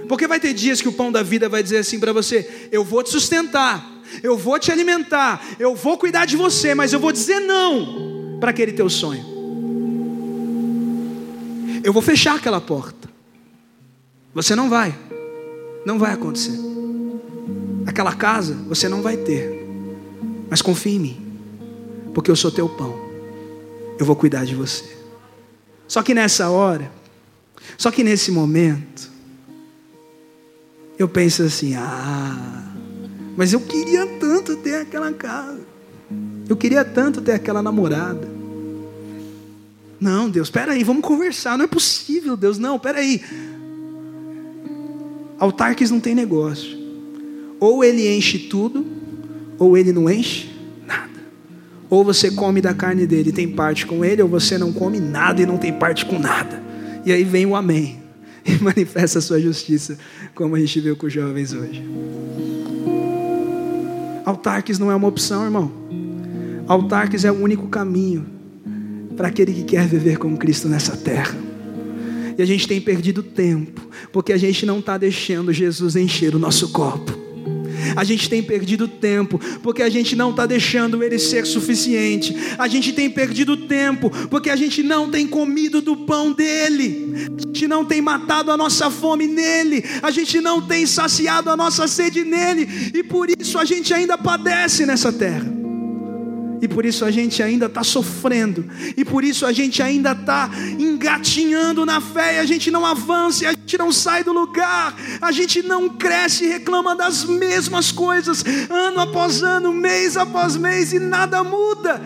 [0.10, 2.84] Porque vai ter dias que o pão da vida vai dizer assim para você: eu
[2.84, 3.88] vou te sustentar,
[4.22, 8.52] eu vou te alimentar, eu vou cuidar de você, mas eu vou dizer não para
[8.52, 9.26] aquele teu sonho.
[11.84, 13.10] Eu vou fechar aquela porta.
[14.34, 14.98] Você não vai,
[15.86, 16.60] não vai acontecer.
[17.86, 19.66] Aquela casa você não vai ter,
[20.50, 21.40] mas confie em mim,
[22.14, 22.96] porque eu sou teu pão,
[24.00, 24.84] eu vou cuidar de você.
[25.88, 26.92] Só que nessa hora,
[27.78, 29.12] só que nesse momento,
[30.98, 32.65] eu penso assim: ah,
[33.36, 35.60] mas eu queria tanto ter aquela casa.
[36.48, 38.28] Eu queria tanto ter aquela namorada.
[40.00, 41.58] Não, Deus, espera aí, vamos conversar.
[41.58, 43.22] Não é possível, Deus, não, espera aí.
[45.40, 46.78] Autarques não tem negócio.
[47.60, 48.86] Ou ele enche tudo,
[49.58, 50.50] ou ele não enche
[50.86, 51.20] nada.
[51.90, 55.00] Ou você come da carne dele e tem parte com ele, ou você não come
[55.00, 56.62] nada e não tem parte com nada.
[57.06, 58.00] E aí vem o amém
[58.46, 59.98] e manifesta a sua justiça,
[60.34, 61.84] como a gente viu com os jovens hoje.
[64.26, 65.72] Autarques não é uma opção, irmão.
[66.68, 68.26] Autarques é o único caminho
[69.16, 71.38] para aquele que quer viver com Cristo nessa terra.
[72.38, 76.40] E a gente tem perdido tempo, porque a gente não está deixando Jesus encher o
[76.40, 77.25] nosso copo.
[77.96, 82.36] A gente tem perdido tempo porque a gente não está deixando Ele ser suficiente.
[82.58, 87.14] A gente tem perdido tempo porque a gente não tem comido do pão dele.
[87.38, 89.84] A gente não tem matado a nossa fome nele.
[90.02, 92.92] A gente não tem saciado a nossa sede nele.
[92.94, 95.65] E por isso a gente ainda padece nessa terra.
[96.62, 98.66] E por isso a gente ainda está sofrendo.
[98.96, 102.36] E por isso a gente ainda está engatinhando na fé.
[102.36, 104.96] E a gente não avança, a gente não sai do lugar.
[105.22, 110.94] A gente não cresce e reclama das mesmas coisas, ano após ano, mês após mês,
[110.94, 112.02] e nada muda.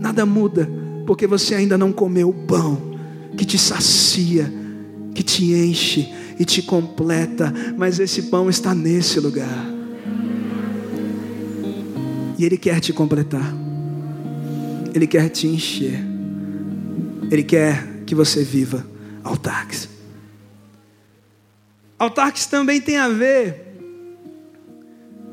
[0.00, 0.68] Nada muda,
[1.06, 2.94] porque você ainda não comeu o pão
[3.36, 4.52] que te sacia,
[5.14, 7.52] que te enche e te completa.
[7.76, 9.66] Mas esse pão está nesse lugar.
[12.38, 13.63] E Ele quer te completar.
[14.94, 16.00] Ele quer te encher.
[17.30, 18.86] Ele quer que você viva
[19.24, 19.88] autarques.
[21.98, 23.74] Autarques também tem a ver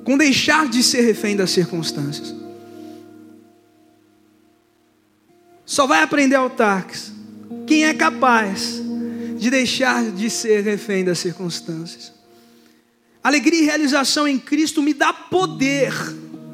[0.04, 2.34] com deixar de ser refém das circunstâncias.
[5.66, 7.12] Só vai aprender autarques
[7.68, 8.82] quem é capaz
[9.38, 12.12] de deixar de ser refém das circunstâncias.
[13.24, 15.94] Alegria e realização em Cristo me dá poder.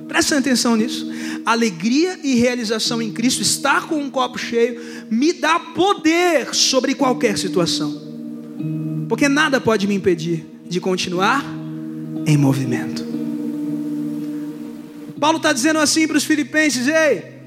[0.07, 1.05] Presta atenção nisso
[1.47, 7.37] alegria e realização em Cristo, estar com um copo cheio, me dá poder sobre qualquer
[7.37, 8.01] situação.
[9.07, 11.45] Porque nada pode me impedir de continuar
[12.25, 13.07] em movimento.
[15.17, 17.37] Paulo está dizendo assim para os filipenses: ei,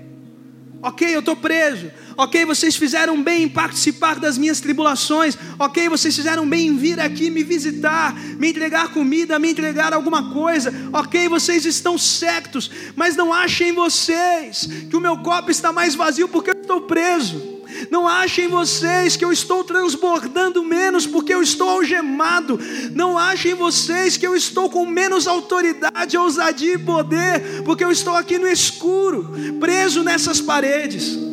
[0.82, 1.90] Ok, eu estou preso.
[2.20, 5.38] Ok, vocês fizeram bem em participar das minhas tribulações.
[5.58, 10.30] Ok, vocês fizeram bem em vir aqui me visitar, me entregar comida, me entregar alguma
[10.30, 10.70] coisa.
[10.92, 16.28] Ok, vocês estão certos, mas não achem vocês que o meu copo está mais vazio
[16.28, 17.58] porque eu estou preso.
[17.90, 22.60] Não achem vocês que eu estou transbordando menos porque eu estou algemado.
[22.92, 28.14] Não achem vocês que eu estou com menos autoridade, ousadia e poder porque eu estou
[28.14, 31.29] aqui no escuro, preso nessas paredes.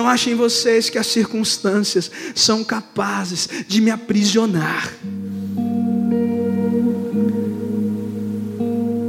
[0.00, 4.90] Não achem vocês que as circunstâncias são capazes de me aprisionar.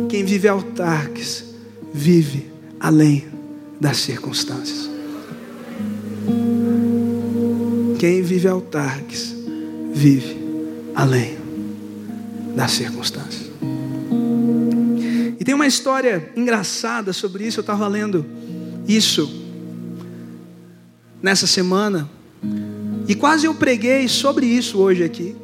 [0.10, 1.46] Quem vive autarques,
[1.94, 3.26] vive além
[3.80, 4.90] das circunstâncias.
[7.98, 9.34] Quem vive autarques,
[9.94, 10.38] vive
[10.94, 11.38] além
[12.54, 13.50] das circunstâncias.
[15.40, 18.26] E tem uma história engraçada sobre isso, eu estava lendo
[18.86, 19.41] isso
[21.22, 22.10] nessa semana,
[23.08, 25.36] e quase eu preguei sobre isso hoje aqui.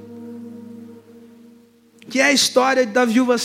[2.10, 3.36] Que é a história da viúva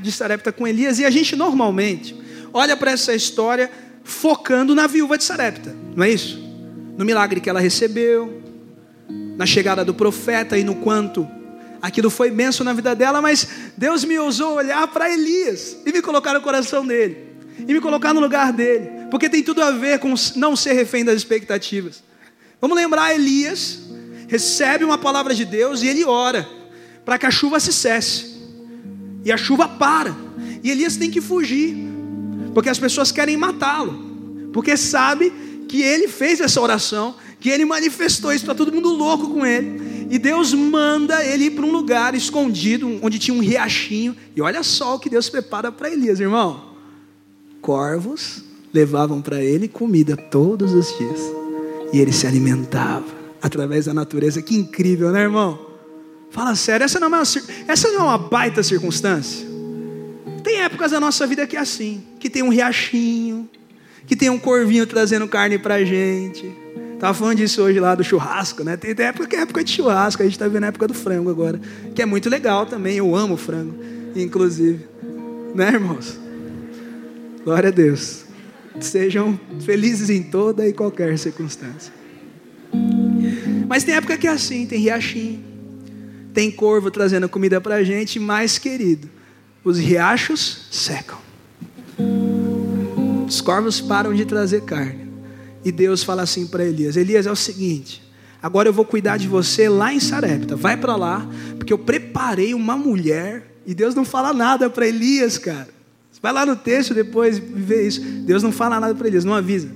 [0.00, 2.14] de Sarepta com Elias, e a gente normalmente
[2.52, 3.70] olha para essa história
[4.04, 6.38] focando na viúva de Sarepta, não é isso?
[6.96, 8.42] No milagre que ela recebeu,
[9.36, 11.26] na chegada do profeta e no quanto
[11.80, 16.02] aquilo foi benção na vida dela, mas Deus me ousou olhar para Elias e me
[16.02, 17.16] colocar no coração dele,
[17.58, 21.04] e me colocar no lugar dele, porque tem tudo a ver com não ser refém
[21.04, 22.02] das expectativas.
[22.60, 23.80] Vamos lembrar: Elias
[24.28, 26.48] recebe uma palavra de Deus e ele ora
[27.04, 28.38] para que a chuva se cesse,
[29.24, 30.14] e a chuva para,
[30.62, 31.76] e Elias tem que fugir,
[32.54, 35.32] porque as pessoas querem matá-lo, porque sabe
[35.66, 40.06] que ele fez essa oração, que ele manifestou isso, está todo mundo louco com ele.
[40.10, 44.14] E Deus manda ele ir para um lugar escondido, onde tinha um riachinho.
[44.34, 46.74] E olha só o que Deus prepara para Elias, irmão.
[47.60, 51.20] Corvos levavam para ele comida todos os dias.
[51.92, 53.06] E ele se alimentava
[53.42, 54.42] através da natureza.
[54.42, 55.58] Que incrível, né, irmão?
[56.30, 57.22] Fala sério, essa não é uma,
[57.66, 59.46] essa não é uma baita circunstância?
[60.44, 63.48] Tem épocas da nossa vida que é assim, que tem um riachinho,
[64.06, 66.54] que tem um corvinho trazendo carne para gente
[67.00, 68.76] Estava falando disso hoje lá do churrasco, né?
[68.76, 71.30] Tem época que é época de churrasco, a gente está vendo a época do frango
[71.30, 71.58] agora.
[71.94, 73.74] Que é muito legal também, eu amo frango,
[74.14, 74.86] inclusive.
[75.54, 76.20] Né, irmãos?
[77.42, 78.26] Glória a Deus.
[78.78, 81.92] Sejam felizes em toda e qualquer circunstância.
[83.68, 85.42] Mas tem época que é assim, tem riachinho,
[86.32, 89.08] tem corvo trazendo comida para a gente, mais querido,
[89.64, 91.18] os riachos secam.
[93.26, 95.08] Os corvos param de trazer carne.
[95.64, 98.02] E Deus fala assim para Elias: Elias, é o seguinte,
[98.42, 102.54] agora eu vou cuidar de você lá em Sarepta, vai para lá, porque eu preparei
[102.54, 103.46] uma mulher.
[103.66, 105.68] E Deus não fala nada para Elias, cara.
[106.22, 108.00] Vai lá no texto depois e vê isso.
[108.00, 109.70] Deus não fala nada para Elias, não avisa.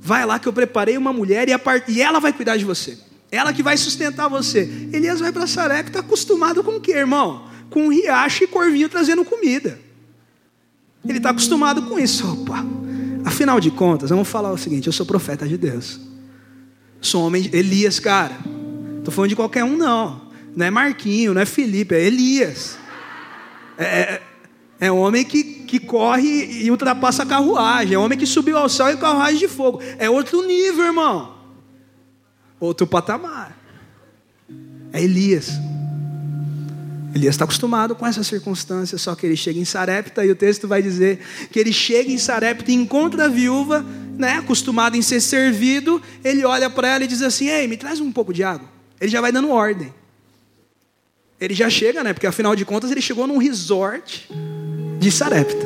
[0.00, 1.90] Vai lá que eu preparei uma mulher e, part...
[1.90, 2.98] e ela vai cuidar de você.
[3.30, 4.88] Ela que vai sustentar você.
[4.92, 7.48] Elias vai para Sarepta acostumado com o quê, irmão?
[7.68, 9.78] Com um riacho e corvinho trazendo comida.
[11.06, 12.26] Ele está acostumado com isso.
[12.32, 12.64] Opa,
[13.24, 16.00] Afinal de contas, vamos falar o seguinte: eu sou profeta de Deus.
[17.00, 18.36] Sou homem, de Elias, cara.
[18.98, 20.22] Estou falando de qualquer um, não.
[20.54, 22.78] Não é Marquinho, não é Felipe, é Elias.
[23.76, 24.22] É,
[24.78, 27.94] é, homem que, que corre e ultrapassa a carruagem.
[27.94, 29.80] É homem que subiu ao céu e carruagem de fogo.
[29.98, 31.34] É outro nível, irmão.
[32.60, 33.56] Outro patamar.
[34.92, 35.50] É Elias.
[37.14, 40.68] Elias está acostumado com essa circunstância, só que ele chega em Sarepta e o texto
[40.68, 43.84] vai dizer que ele chega em Sarepta e encontra a viúva,
[44.18, 48.00] né, acostumada em ser servido, ele olha para ela e diz assim: "Ei, me traz
[48.00, 48.68] um pouco de água".
[49.00, 49.94] Ele já vai dando ordem.
[51.40, 54.28] Ele já chega, né, porque afinal de contas ele chegou num resort
[55.06, 55.64] de Sarepta,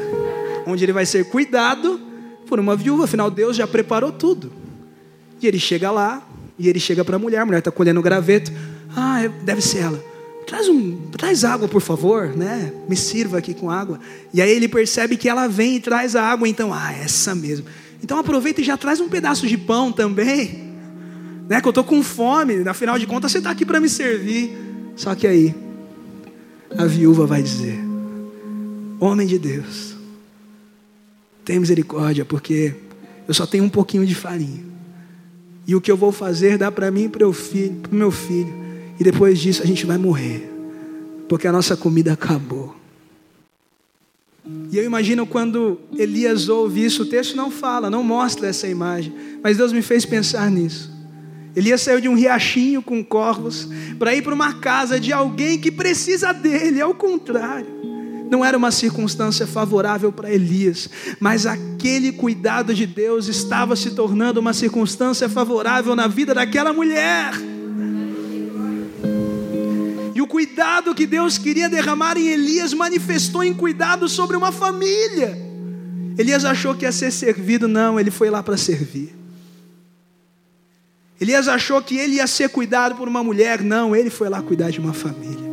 [0.66, 1.98] onde ele vai ser cuidado
[2.46, 4.52] por uma viúva, afinal Deus já preparou tudo.
[5.40, 8.02] E ele chega lá, e ele chega para a mulher, a mulher está colhendo o
[8.02, 8.52] graveto.
[8.94, 10.10] Ah, deve ser ela
[10.46, 12.72] traz, um, traz água, por favor, né?
[12.88, 14.00] Me sirva aqui com água.
[14.34, 17.66] E aí ele percebe que ela vem e traz a água, então, ah, essa mesmo.
[18.02, 20.74] Então aproveita e já traz um pedaço de pão também,
[21.48, 21.60] né?
[21.60, 24.58] Que eu estou com fome, afinal de contas você está aqui para me servir.
[24.96, 25.54] Só que aí,
[26.76, 27.89] a viúva vai dizer:
[29.00, 29.96] Homem de Deus,
[31.42, 32.74] tem misericórdia, porque
[33.26, 34.62] eu só tenho um pouquinho de farinha.
[35.66, 37.34] E o que eu vou fazer dá para mim e para o
[37.90, 38.52] meu filho.
[38.98, 40.52] E depois disso a gente vai morrer,
[41.26, 42.76] porque a nossa comida acabou.
[44.70, 49.14] E eu imagino quando Elias ouve isso, o texto não fala, não mostra essa imagem,
[49.42, 50.90] mas Deus me fez pensar nisso.
[51.56, 53.66] Elias saiu de um riachinho com corvos
[53.98, 57.66] para ir para uma casa de alguém que precisa dele, ao contrário.
[58.30, 64.38] Não era uma circunstância favorável para Elias, mas aquele cuidado de Deus estava se tornando
[64.38, 67.34] uma circunstância favorável na vida daquela mulher
[70.30, 75.36] cuidado que Deus queria derramar em Elias manifestou em cuidado sobre uma família.
[76.16, 79.12] Elias achou que ia ser servido, não, ele foi lá para servir.
[81.20, 84.70] Elias achou que ele ia ser cuidado por uma mulher, não, ele foi lá cuidar
[84.70, 85.49] de uma família.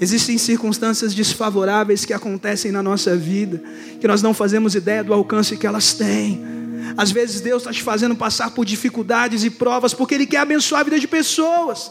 [0.00, 3.62] Existem circunstâncias desfavoráveis que acontecem na nossa vida,
[4.00, 6.54] que nós não fazemos ideia do alcance que elas têm.
[6.96, 10.82] Às vezes Deus está te fazendo passar por dificuldades e provas porque Ele quer abençoar
[10.82, 11.90] a vida de pessoas.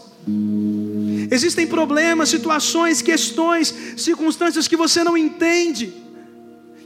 [1.30, 5.94] Existem problemas, situações, questões, circunstâncias que você não entende,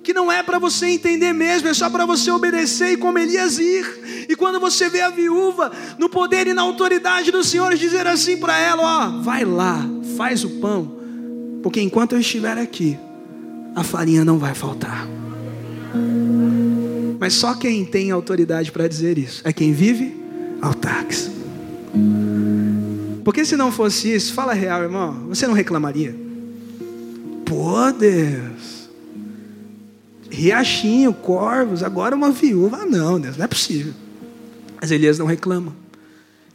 [0.03, 3.59] que não é para você entender mesmo, é só para você obedecer e como Elias
[3.59, 4.25] ir.
[4.29, 8.37] E quando você vê a viúva no poder e na autoridade do Senhor dizer assim
[8.37, 10.96] para ela: Ó, vai lá, faz o pão,
[11.61, 12.97] porque enquanto eu estiver aqui,
[13.75, 15.07] a farinha não vai faltar.
[17.19, 20.15] Mas só quem tem autoridade para dizer isso é quem vive
[20.61, 21.31] autarques.
[23.23, 26.15] Porque se não fosse isso, fala real, irmão, você não reclamaria?
[27.45, 28.89] Pô, Deus.
[30.29, 32.85] Riachinho, corvos, agora uma viúva.
[32.85, 33.93] Não, Deus, não é possível.
[34.79, 35.75] Mas Elias não reclama.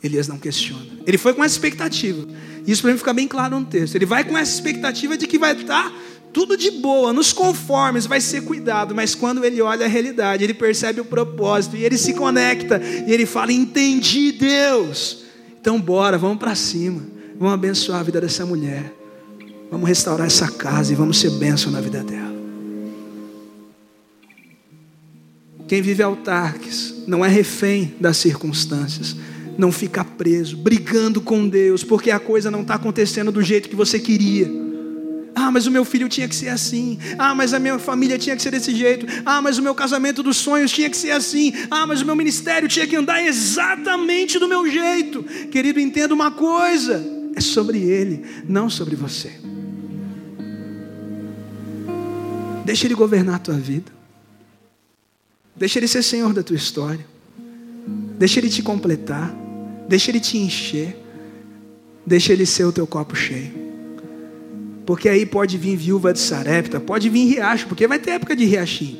[0.02, 0.86] Elias não questiona.
[1.06, 2.26] Ele foi com essa expectativa.
[2.66, 3.94] Isso para mim fica bem claro no texto.
[3.94, 5.92] Ele vai com essa expectativa de que vai estar
[6.32, 10.54] tudo de boa, nos conformes, vai ser cuidado, mas quando ele olha a realidade, ele
[10.54, 15.24] percebe o propósito e ele se conecta e ele fala: Entendi, Deus.
[15.60, 17.02] Então, bora, vamos para cima.
[17.38, 18.92] Vamos abençoar a vida dessa mulher.
[19.70, 22.32] Vamos restaurar essa casa e vamos ser bênção na vida dela.
[25.68, 29.16] Quem vive autarques não é refém das circunstâncias,
[29.56, 33.76] não fica preso, brigando com Deus, porque a coisa não está acontecendo do jeito que
[33.76, 34.62] você queria.
[35.34, 36.98] Ah, mas o meu filho tinha que ser assim.
[37.18, 39.06] Ah, mas a minha família tinha que ser desse jeito.
[39.24, 41.52] Ah, mas o meu casamento dos sonhos tinha que ser assim.
[41.70, 45.22] Ah, mas o meu ministério tinha que andar exatamente do meu jeito.
[45.50, 47.02] Querido, entenda uma coisa:
[47.34, 49.32] é sobre ele, não sobre você.
[52.64, 53.90] Deixa ele governar a tua vida.
[55.56, 57.06] Deixa ele ser senhor da tua história.
[58.18, 59.41] Deixa ele te completar.
[59.88, 60.96] Deixa ele te encher.
[62.04, 63.52] Deixa ele ser o teu copo cheio.
[64.84, 68.44] Porque aí pode vir viúva de Sarepta, pode vir riacho, porque vai ter época de
[68.44, 68.98] riachinho.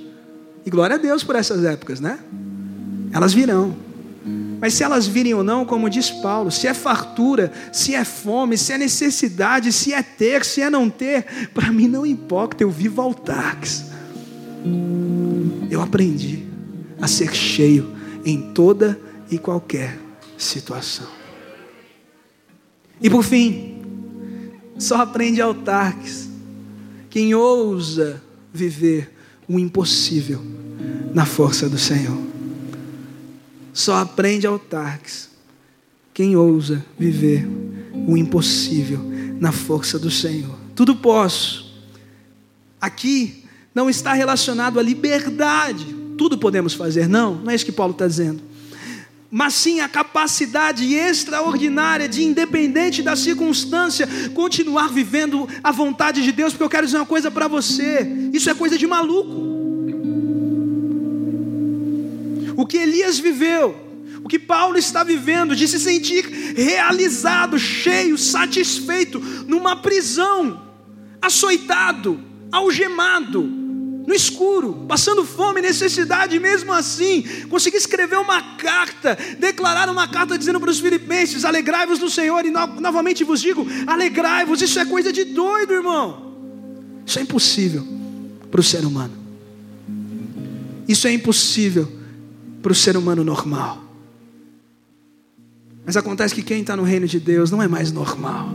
[0.65, 2.19] E glória a Deus por essas épocas, né?
[3.13, 3.75] Elas virão.
[4.61, 8.57] Mas se elas virem ou não, como diz Paulo, se é fartura, se é fome,
[8.57, 12.71] se é necessidade, se é ter, se é não ter, para mim não importa, eu
[12.71, 13.87] vivo autarques.
[15.69, 16.45] Eu aprendi
[17.01, 17.91] a ser cheio
[18.25, 19.99] em toda e qualquer
[20.37, 21.07] situação.
[23.01, 23.83] E por fim,
[24.79, 26.29] só aprende autarques
[27.11, 28.23] quem ousa
[28.53, 29.13] viver
[29.49, 30.41] o impossível
[31.13, 32.17] na força do Senhor.
[33.73, 35.29] Só aprende autarques
[36.15, 37.47] quem ousa viver
[38.07, 39.01] o impossível
[39.41, 40.57] na força do Senhor.
[40.75, 41.73] Tudo posso.
[42.81, 45.87] Aqui não está relacionado à liberdade.
[46.17, 47.37] Tudo podemos fazer, não.
[47.37, 48.52] Não é isso que Paulo está dizendo
[49.35, 56.53] mas sim a capacidade extraordinária de, independente da circunstância, continuar vivendo a vontade de Deus,
[56.53, 59.51] porque eu quero dizer uma coisa para você: isso é coisa de maluco.
[62.55, 63.75] O que Elias viveu,
[64.23, 69.19] o que Paulo está vivendo, de se sentir realizado, cheio, satisfeito,
[69.49, 70.63] numa prisão,
[71.23, 72.21] açoitado,
[72.53, 73.62] algemado,
[74.07, 80.61] no escuro, passando fome necessidade, mesmo assim, consegui escrever uma carta, declarar uma carta dizendo
[80.61, 85.13] para os filipenses: alegrai-vos no Senhor, e no, novamente vos digo: alegrai-vos, isso é coisa
[85.13, 86.33] de doido, irmão.
[87.07, 87.87] Isso é impossível
[88.51, 89.15] para o ser humano,
[90.89, 91.91] isso é impossível
[92.63, 93.83] para o ser humano normal.
[95.85, 98.49] Mas acontece que quem está no reino de Deus não é mais normal.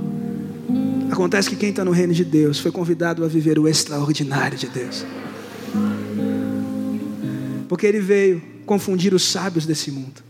[1.11, 4.67] Acontece que quem está no reino de Deus foi convidado a viver o extraordinário de
[4.67, 5.05] Deus.
[7.67, 10.23] Porque ele veio confundir os sábios desse mundo.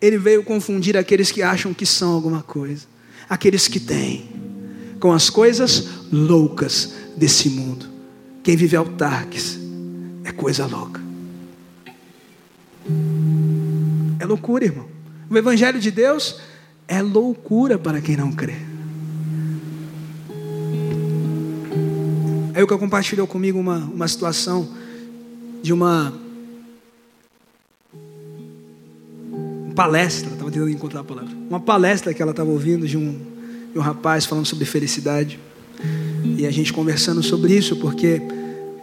[0.00, 2.86] Ele veio confundir aqueles que acham que são alguma coisa,
[3.28, 4.28] aqueles que têm,
[4.98, 7.86] com as coisas loucas desse mundo.
[8.42, 9.58] Quem vive autarques
[10.24, 11.00] é coisa louca.
[14.18, 14.88] É loucura, irmão.
[15.28, 16.40] O Evangelho de Deus
[16.88, 18.69] é loucura para quem não crê.
[22.60, 24.68] Aí o que compartilhou comigo uma, uma situação
[25.62, 26.12] de uma
[29.74, 33.18] palestra, estava tentando encontrar a palavra, uma palestra que ela estava ouvindo de um,
[33.72, 35.40] de um rapaz falando sobre felicidade.
[36.36, 38.20] E a gente conversando sobre isso, porque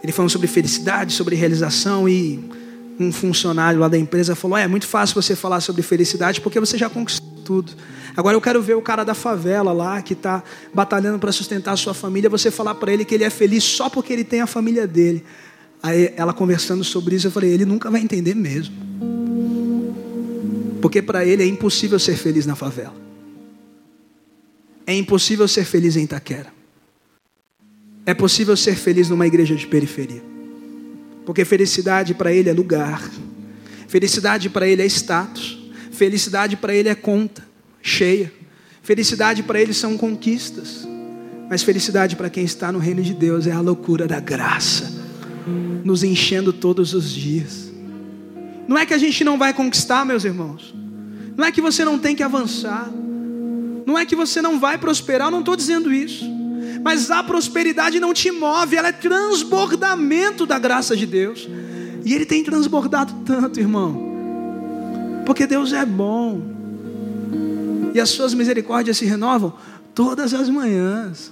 [0.02, 2.50] ele falando sobre felicidade, sobre realização, e
[2.98, 6.58] um funcionário lá da empresa falou: é, é muito fácil você falar sobre felicidade porque
[6.58, 7.72] você já conquistou tudo.
[8.14, 10.44] Agora eu quero ver o cara da favela lá que está
[10.74, 13.88] batalhando para sustentar a sua família, você falar para ele que ele é feliz só
[13.88, 15.24] porque ele tem a família dele.
[15.82, 18.74] Aí ela conversando sobre isso, eu falei: ele nunca vai entender mesmo.
[20.82, 22.94] Porque para ele é impossível ser feliz na favela.
[24.86, 26.52] É impossível ser feliz em Itaquera.
[28.04, 30.22] É possível ser feliz numa igreja de periferia.
[31.24, 33.10] Porque felicidade para ele é lugar.
[33.86, 35.57] Felicidade para ele é status.
[35.98, 37.44] Felicidade para ele é conta
[37.82, 38.32] cheia.
[38.84, 40.86] Felicidade para ele são conquistas.
[41.50, 44.92] Mas felicidade para quem está no reino de Deus é a loucura da graça,
[45.82, 47.72] nos enchendo todos os dias.
[48.68, 50.72] Não é que a gente não vai conquistar, meus irmãos.
[51.36, 52.88] Não é que você não tem que avançar.
[53.84, 56.24] Não é que você não vai prosperar, eu não estou dizendo isso.
[56.80, 61.48] Mas a prosperidade não te move, ela é transbordamento da graça de Deus.
[62.04, 64.07] E Ele tem transbordado tanto, irmão.
[65.28, 66.40] Porque Deus é bom.
[67.92, 69.52] E as suas misericórdias se renovam
[69.94, 71.30] todas as manhãs.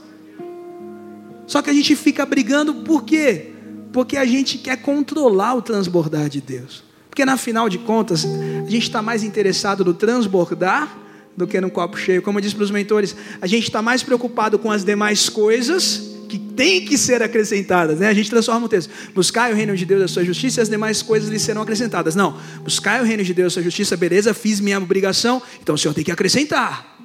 [1.46, 3.52] Só que a gente fica brigando por quê?
[3.94, 6.84] Porque a gente quer controlar o transbordar de Deus.
[7.08, 10.94] Porque na final de contas, a gente está mais interessado no transbordar
[11.34, 12.20] do que no copo cheio.
[12.20, 16.05] Como eu disse para os mentores, a gente está mais preocupado com as demais coisas
[16.26, 17.98] que têm que ser acrescentadas.
[17.98, 18.08] Né?
[18.08, 18.90] A gente transforma o texto.
[19.14, 22.14] Buscai o reino de Deus, a sua justiça, e as demais coisas lhe serão acrescentadas.
[22.14, 22.38] Não.
[22.62, 25.94] Buscai o reino de Deus, a sua justiça, beleza, fiz minha obrigação, então o Senhor
[25.94, 26.96] tem que acrescentar.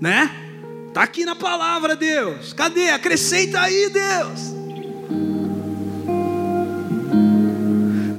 [0.00, 0.30] Né?
[0.88, 2.52] Está aqui na palavra, Deus.
[2.52, 2.90] Cadê?
[2.90, 4.54] Acrescenta aí, Deus.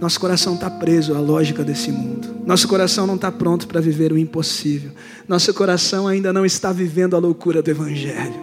[0.02, 2.36] Nosso coração está preso à lógica desse mundo.
[2.46, 4.92] Nosso coração não está pronto para viver o impossível.
[5.28, 8.36] Nosso coração ainda não está vivendo a loucura do Evangelho.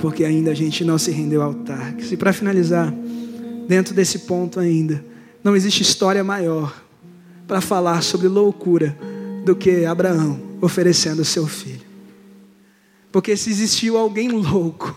[0.00, 1.94] Porque ainda a gente não se rendeu ao altar.
[1.98, 2.92] E para finalizar,
[3.66, 5.04] dentro desse ponto ainda,
[5.42, 6.74] não existe história maior
[7.46, 8.96] para falar sobre loucura
[9.44, 11.86] do que Abraão oferecendo seu filho.
[13.10, 14.94] Porque se existiu alguém louco,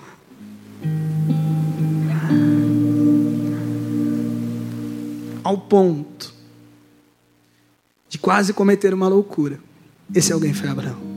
[5.43, 6.33] ao ponto
[8.09, 9.59] de quase cometer uma loucura.
[10.13, 11.10] Esse alguém foi Abraão.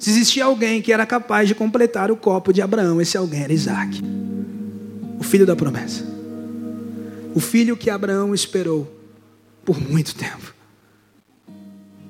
[0.00, 3.52] Se existia alguém que era capaz de completar o copo de Abraão, esse alguém era
[3.52, 4.00] Isaac,
[5.18, 6.02] o filho da promessa.
[7.34, 8.90] O filho que Abraão esperou
[9.62, 10.54] por muito tempo.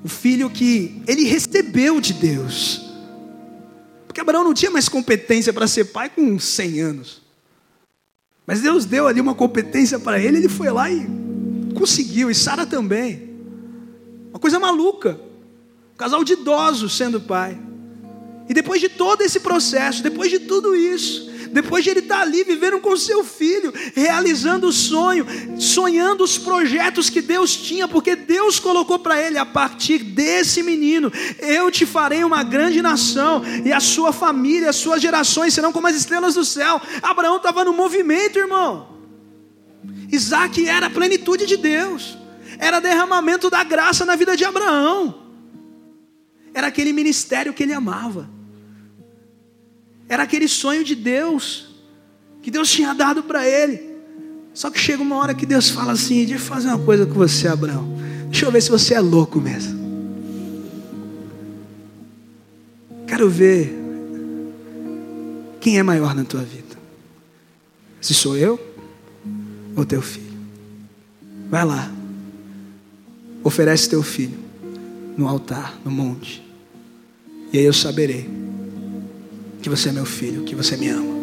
[0.01, 2.89] O filho que ele recebeu de Deus.
[4.07, 7.21] Porque Abraão não tinha mais competência para ser pai com 100 anos.
[8.47, 11.05] Mas Deus deu ali uma competência para ele, ele foi lá e
[11.75, 13.31] conseguiu, e Sara também.
[14.29, 15.19] Uma coisa maluca.
[15.93, 17.59] Um casal de idosos sendo pai.
[18.51, 22.43] E depois de todo esse processo, depois de tudo isso, depois de ele estar ali
[22.43, 25.25] vivendo com seu filho, realizando o sonho,
[25.57, 31.09] sonhando os projetos que Deus tinha, porque Deus colocou para ele: a partir desse menino,
[31.39, 35.87] eu te farei uma grande nação, e a sua família, as suas gerações serão como
[35.87, 36.81] as estrelas do céu.
[37.01, 38.99] Abraão estava no movimento, irmão.
[40.11, 42.17] Isaac era a plenitude de Deus,
[42.59, 45.21] era derramamento da graça na vida de Abraão,
[46.53, 48.40] era aquele ministério que ele amava.
[50.11, 51.69] Era aquele sonho de Deus,
[52.41, 53.95] que Deus tinha dado para ele.
[54.53, 57.13] Só que chega uma hora que Deus fala assim: Deixa eu fazer uma coisa com
[57.13, 57.97] você, Abraão.
[58.29, 59.79] Deixa eu ver se você é louco mesmo.
[63.07, 63.73] Quero ver
[65.61, 66.77] quem é maior na tua vida.
[68.01, 68.59] Se sou eu
[69.77, 70.37] ou teu filho.
[71.49, 71.89] Vai lá.
[73.45, 74.37] Oferece teu filho
[75.17, 76.43] no altar, no monte.
[77.53, 78.50] E aí eu saberei
[79.61, 81.21] que você é meu filho, que você me ama.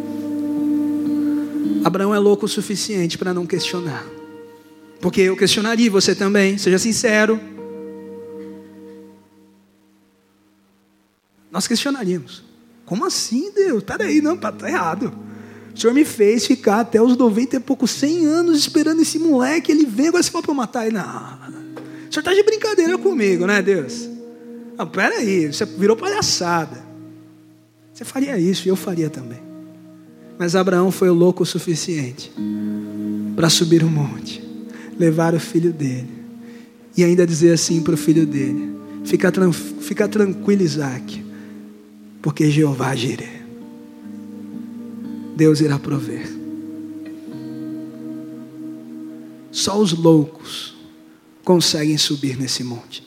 [1.84, 4.06] Abraão é louco o suficiente para não questionar.
[5.00, 7.40] Porque eu questionaria você também, seja sincero.
[11.50, 12.44] Nós questionaríamos.
[12.84, 13.82] Como assim, Deus?
[13.82, 15.12] Peraí, não, tá, tá errado.
[15.74, 19.70] O Senhor me fez ficar até os 90 e pouco, 100 anos esperando esse moleque,
[19.70, 20.96] ele vem, agora você fala para eu matar ele.
[20.96, 24.08] Não, o Senhor está de brincadeira comigo, né, Deus?
[24.76, 26.87] Não, peraí, você virou palhaçada.
[27.98, 29.40] Você faria isso e eu faria também.
[30.38, 32.30] Mas Abraão foi louco o suficiente
[33.34, 34.40] para subir o monte,
[34.96, 36.08] levar o filho dele
[36.96, 38.72] e ainda dizer assim para o filho dele:
[39.04, 39.32] fica,
[39.80, 41.24] fica tranquilo, Isaac,
[42.22, 43.40] porque Jeová girê.
[45.34, 46.30] Deus irá prover.
[49.50, 50.76] Só os loucos
[51.42, 53.04] conseguem subir nesse monte.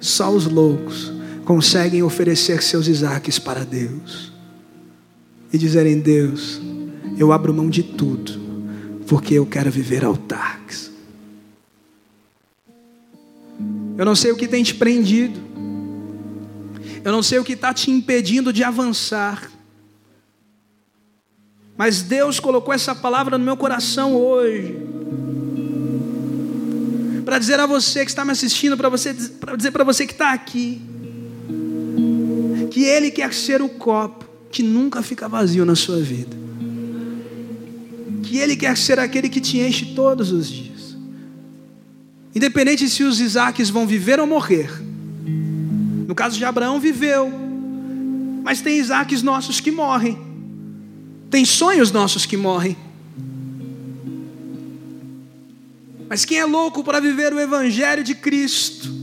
[0.00, 1.12] Só os loucos
[1.46, 4.32] conseguem oferecer seus Isaques para Deus.
[5.50, 6.60] E dizerem: Deus,
[7.16, 8.32] eu abro mão de tudo,
[9.06, 10.90] porque eu quero viver autarques.
[13.96, 15.40] Eu não sei o que tem te prendido,
[17.02, 19.50] eu não sei o que está te impedindo de avançar,
[21.78, 24.76] mas Deus colocou essa palavra no meu coração hoje.
[27.24, 28.90] Para dizer a você que está me assistindo, para
[29.56, 30.80] dizer para você que está aqui,
[32.76, 36.36] que Ele quer ser o copo que nunca fica vazio na sua vida.
[38.22, 40.94] Que Ele quer ser aquele que te enche todos os dias.
[42.34, 44.70] Independente se os Isaques vão viver ou morrer.
[46.06, 47.32] No caso de Abraão, viveu.
[48.44, 50.18] Mas tem Isaques nossos que morrem.
[51.30, 52.76] Tem sonhos nossos que morrem.
[56.10, 58.94] Mas quem é louco para viver o Evangelho de Cristo?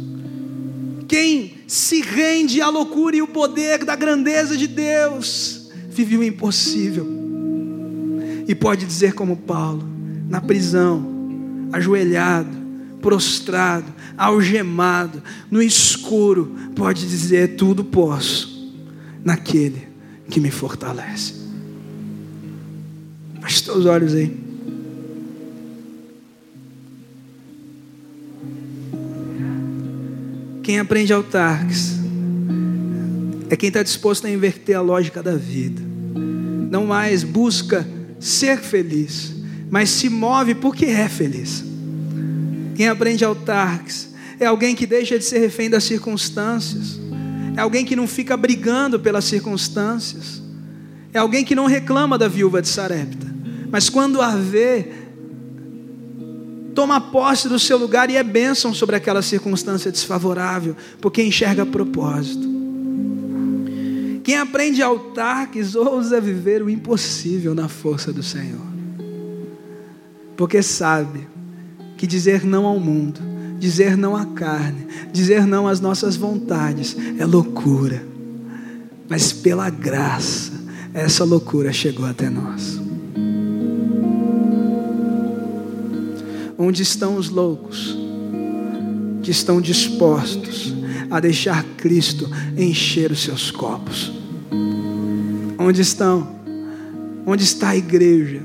[1.08, 7.08] Quem se rende à loucura e o poder da grandeza de Deus, vive o impossível.
[8.48, 9.84] E pode dizer, como Paulo,
[10.30, 11.04] na prisão,
[11.72, 12.56] ajoelhado,
[13.02, 18.72] prostrado, algemado, no escuro, pode dizer: tudo posso
[19.26, 19.88] naquele
[20.30, 21.34] que me fortalece.
[23.42, 24.43] Feche teus olhos aí.
[30.64, 32.00] Quem aprende autarques
[33.50, 35.82] é quem está disposto a inverter a lógica da vida.
[36.72, 37.86] Não mais busca
[38.18, 39.36] ser feliz,
[39.70, 41.66] mas se move porque é feliz.
[42.76, 46.98] Quem aprende autarques é alguém que deixa de ser refém das circunstâncias.
[47.58, 50.42] É alguém que não fica brigando pelas circunstâncias.
[51.14, 53.28] É alguém que não reclama da viúva de Sarepta.
[53.70, 54.88] Mas quando a vê,
[56.74, 62.52] toma posse do seu lugar e é bênção sobre aquela circunstância desfavorável, porque enxerga propósito.
[64.24, 68.62] Quem aprende autarques ousa viver o impossível na força do Senhor,
[70.38, 71.28] porque sabe
[71.98, 73.20] que dizer não ao mundo,
[73.60, 78.06] dizer não à carne, dizer não às nossas vontades é loucura,
[79.10, 80.54] mas pela graça,
[80.94, 82.83] essa loucura chegou até nós.
[86.74, 87.96] Onde estão os loucos
[89.22, 90.74] que estão dispostos
[91.12, 94.12] a deixar Cristo encher os seus copos?
[95.60, 96.36] Onde estão?
[97.28, 98.42] Onde está a igreja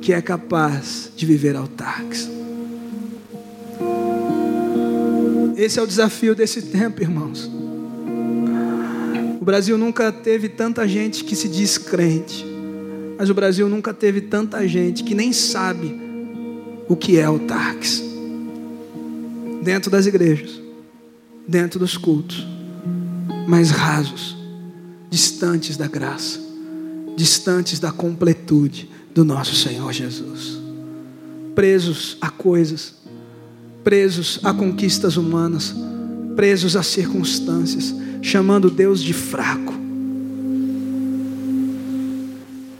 [0.00, 2.30] que é capaz de viver autarques?
[5.54, 7.50] Esse é o desafio desse tempo, irmãos.
[9.38, 12.42] O Brasil nunca teve tanta gente que se diz crente,
[13.18, 16.03] mas o Brasil nunca teve tanta gente que nem sabe
[16.88, 18.02] o que é autarques
[19.62, 20.60] dentro das igrejas,
[21.48, 22.46] dentro dos cultos,
[23.48, 24.36] mais rasos,
[25.10, 26.38] distantes da graça,
[27.16, 30.58] distantes da completude do nosso Senhor Jesus,
[31.54, 32.94] presos a coisas,
[33.82, 35.74] presos a conquistas humanas,
[36.36, 39.72] presos a circunstâncias, chamando Deus de fraco.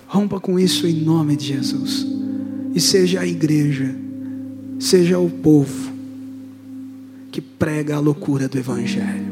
[0.07, 2.14] Rompa com isso em nome de Jesus
[2.75, 3.95] e seja a igreja,
[4.81, 5.93] seja o povo
[7.31, 9.24] que prega a loucura do Evangelho.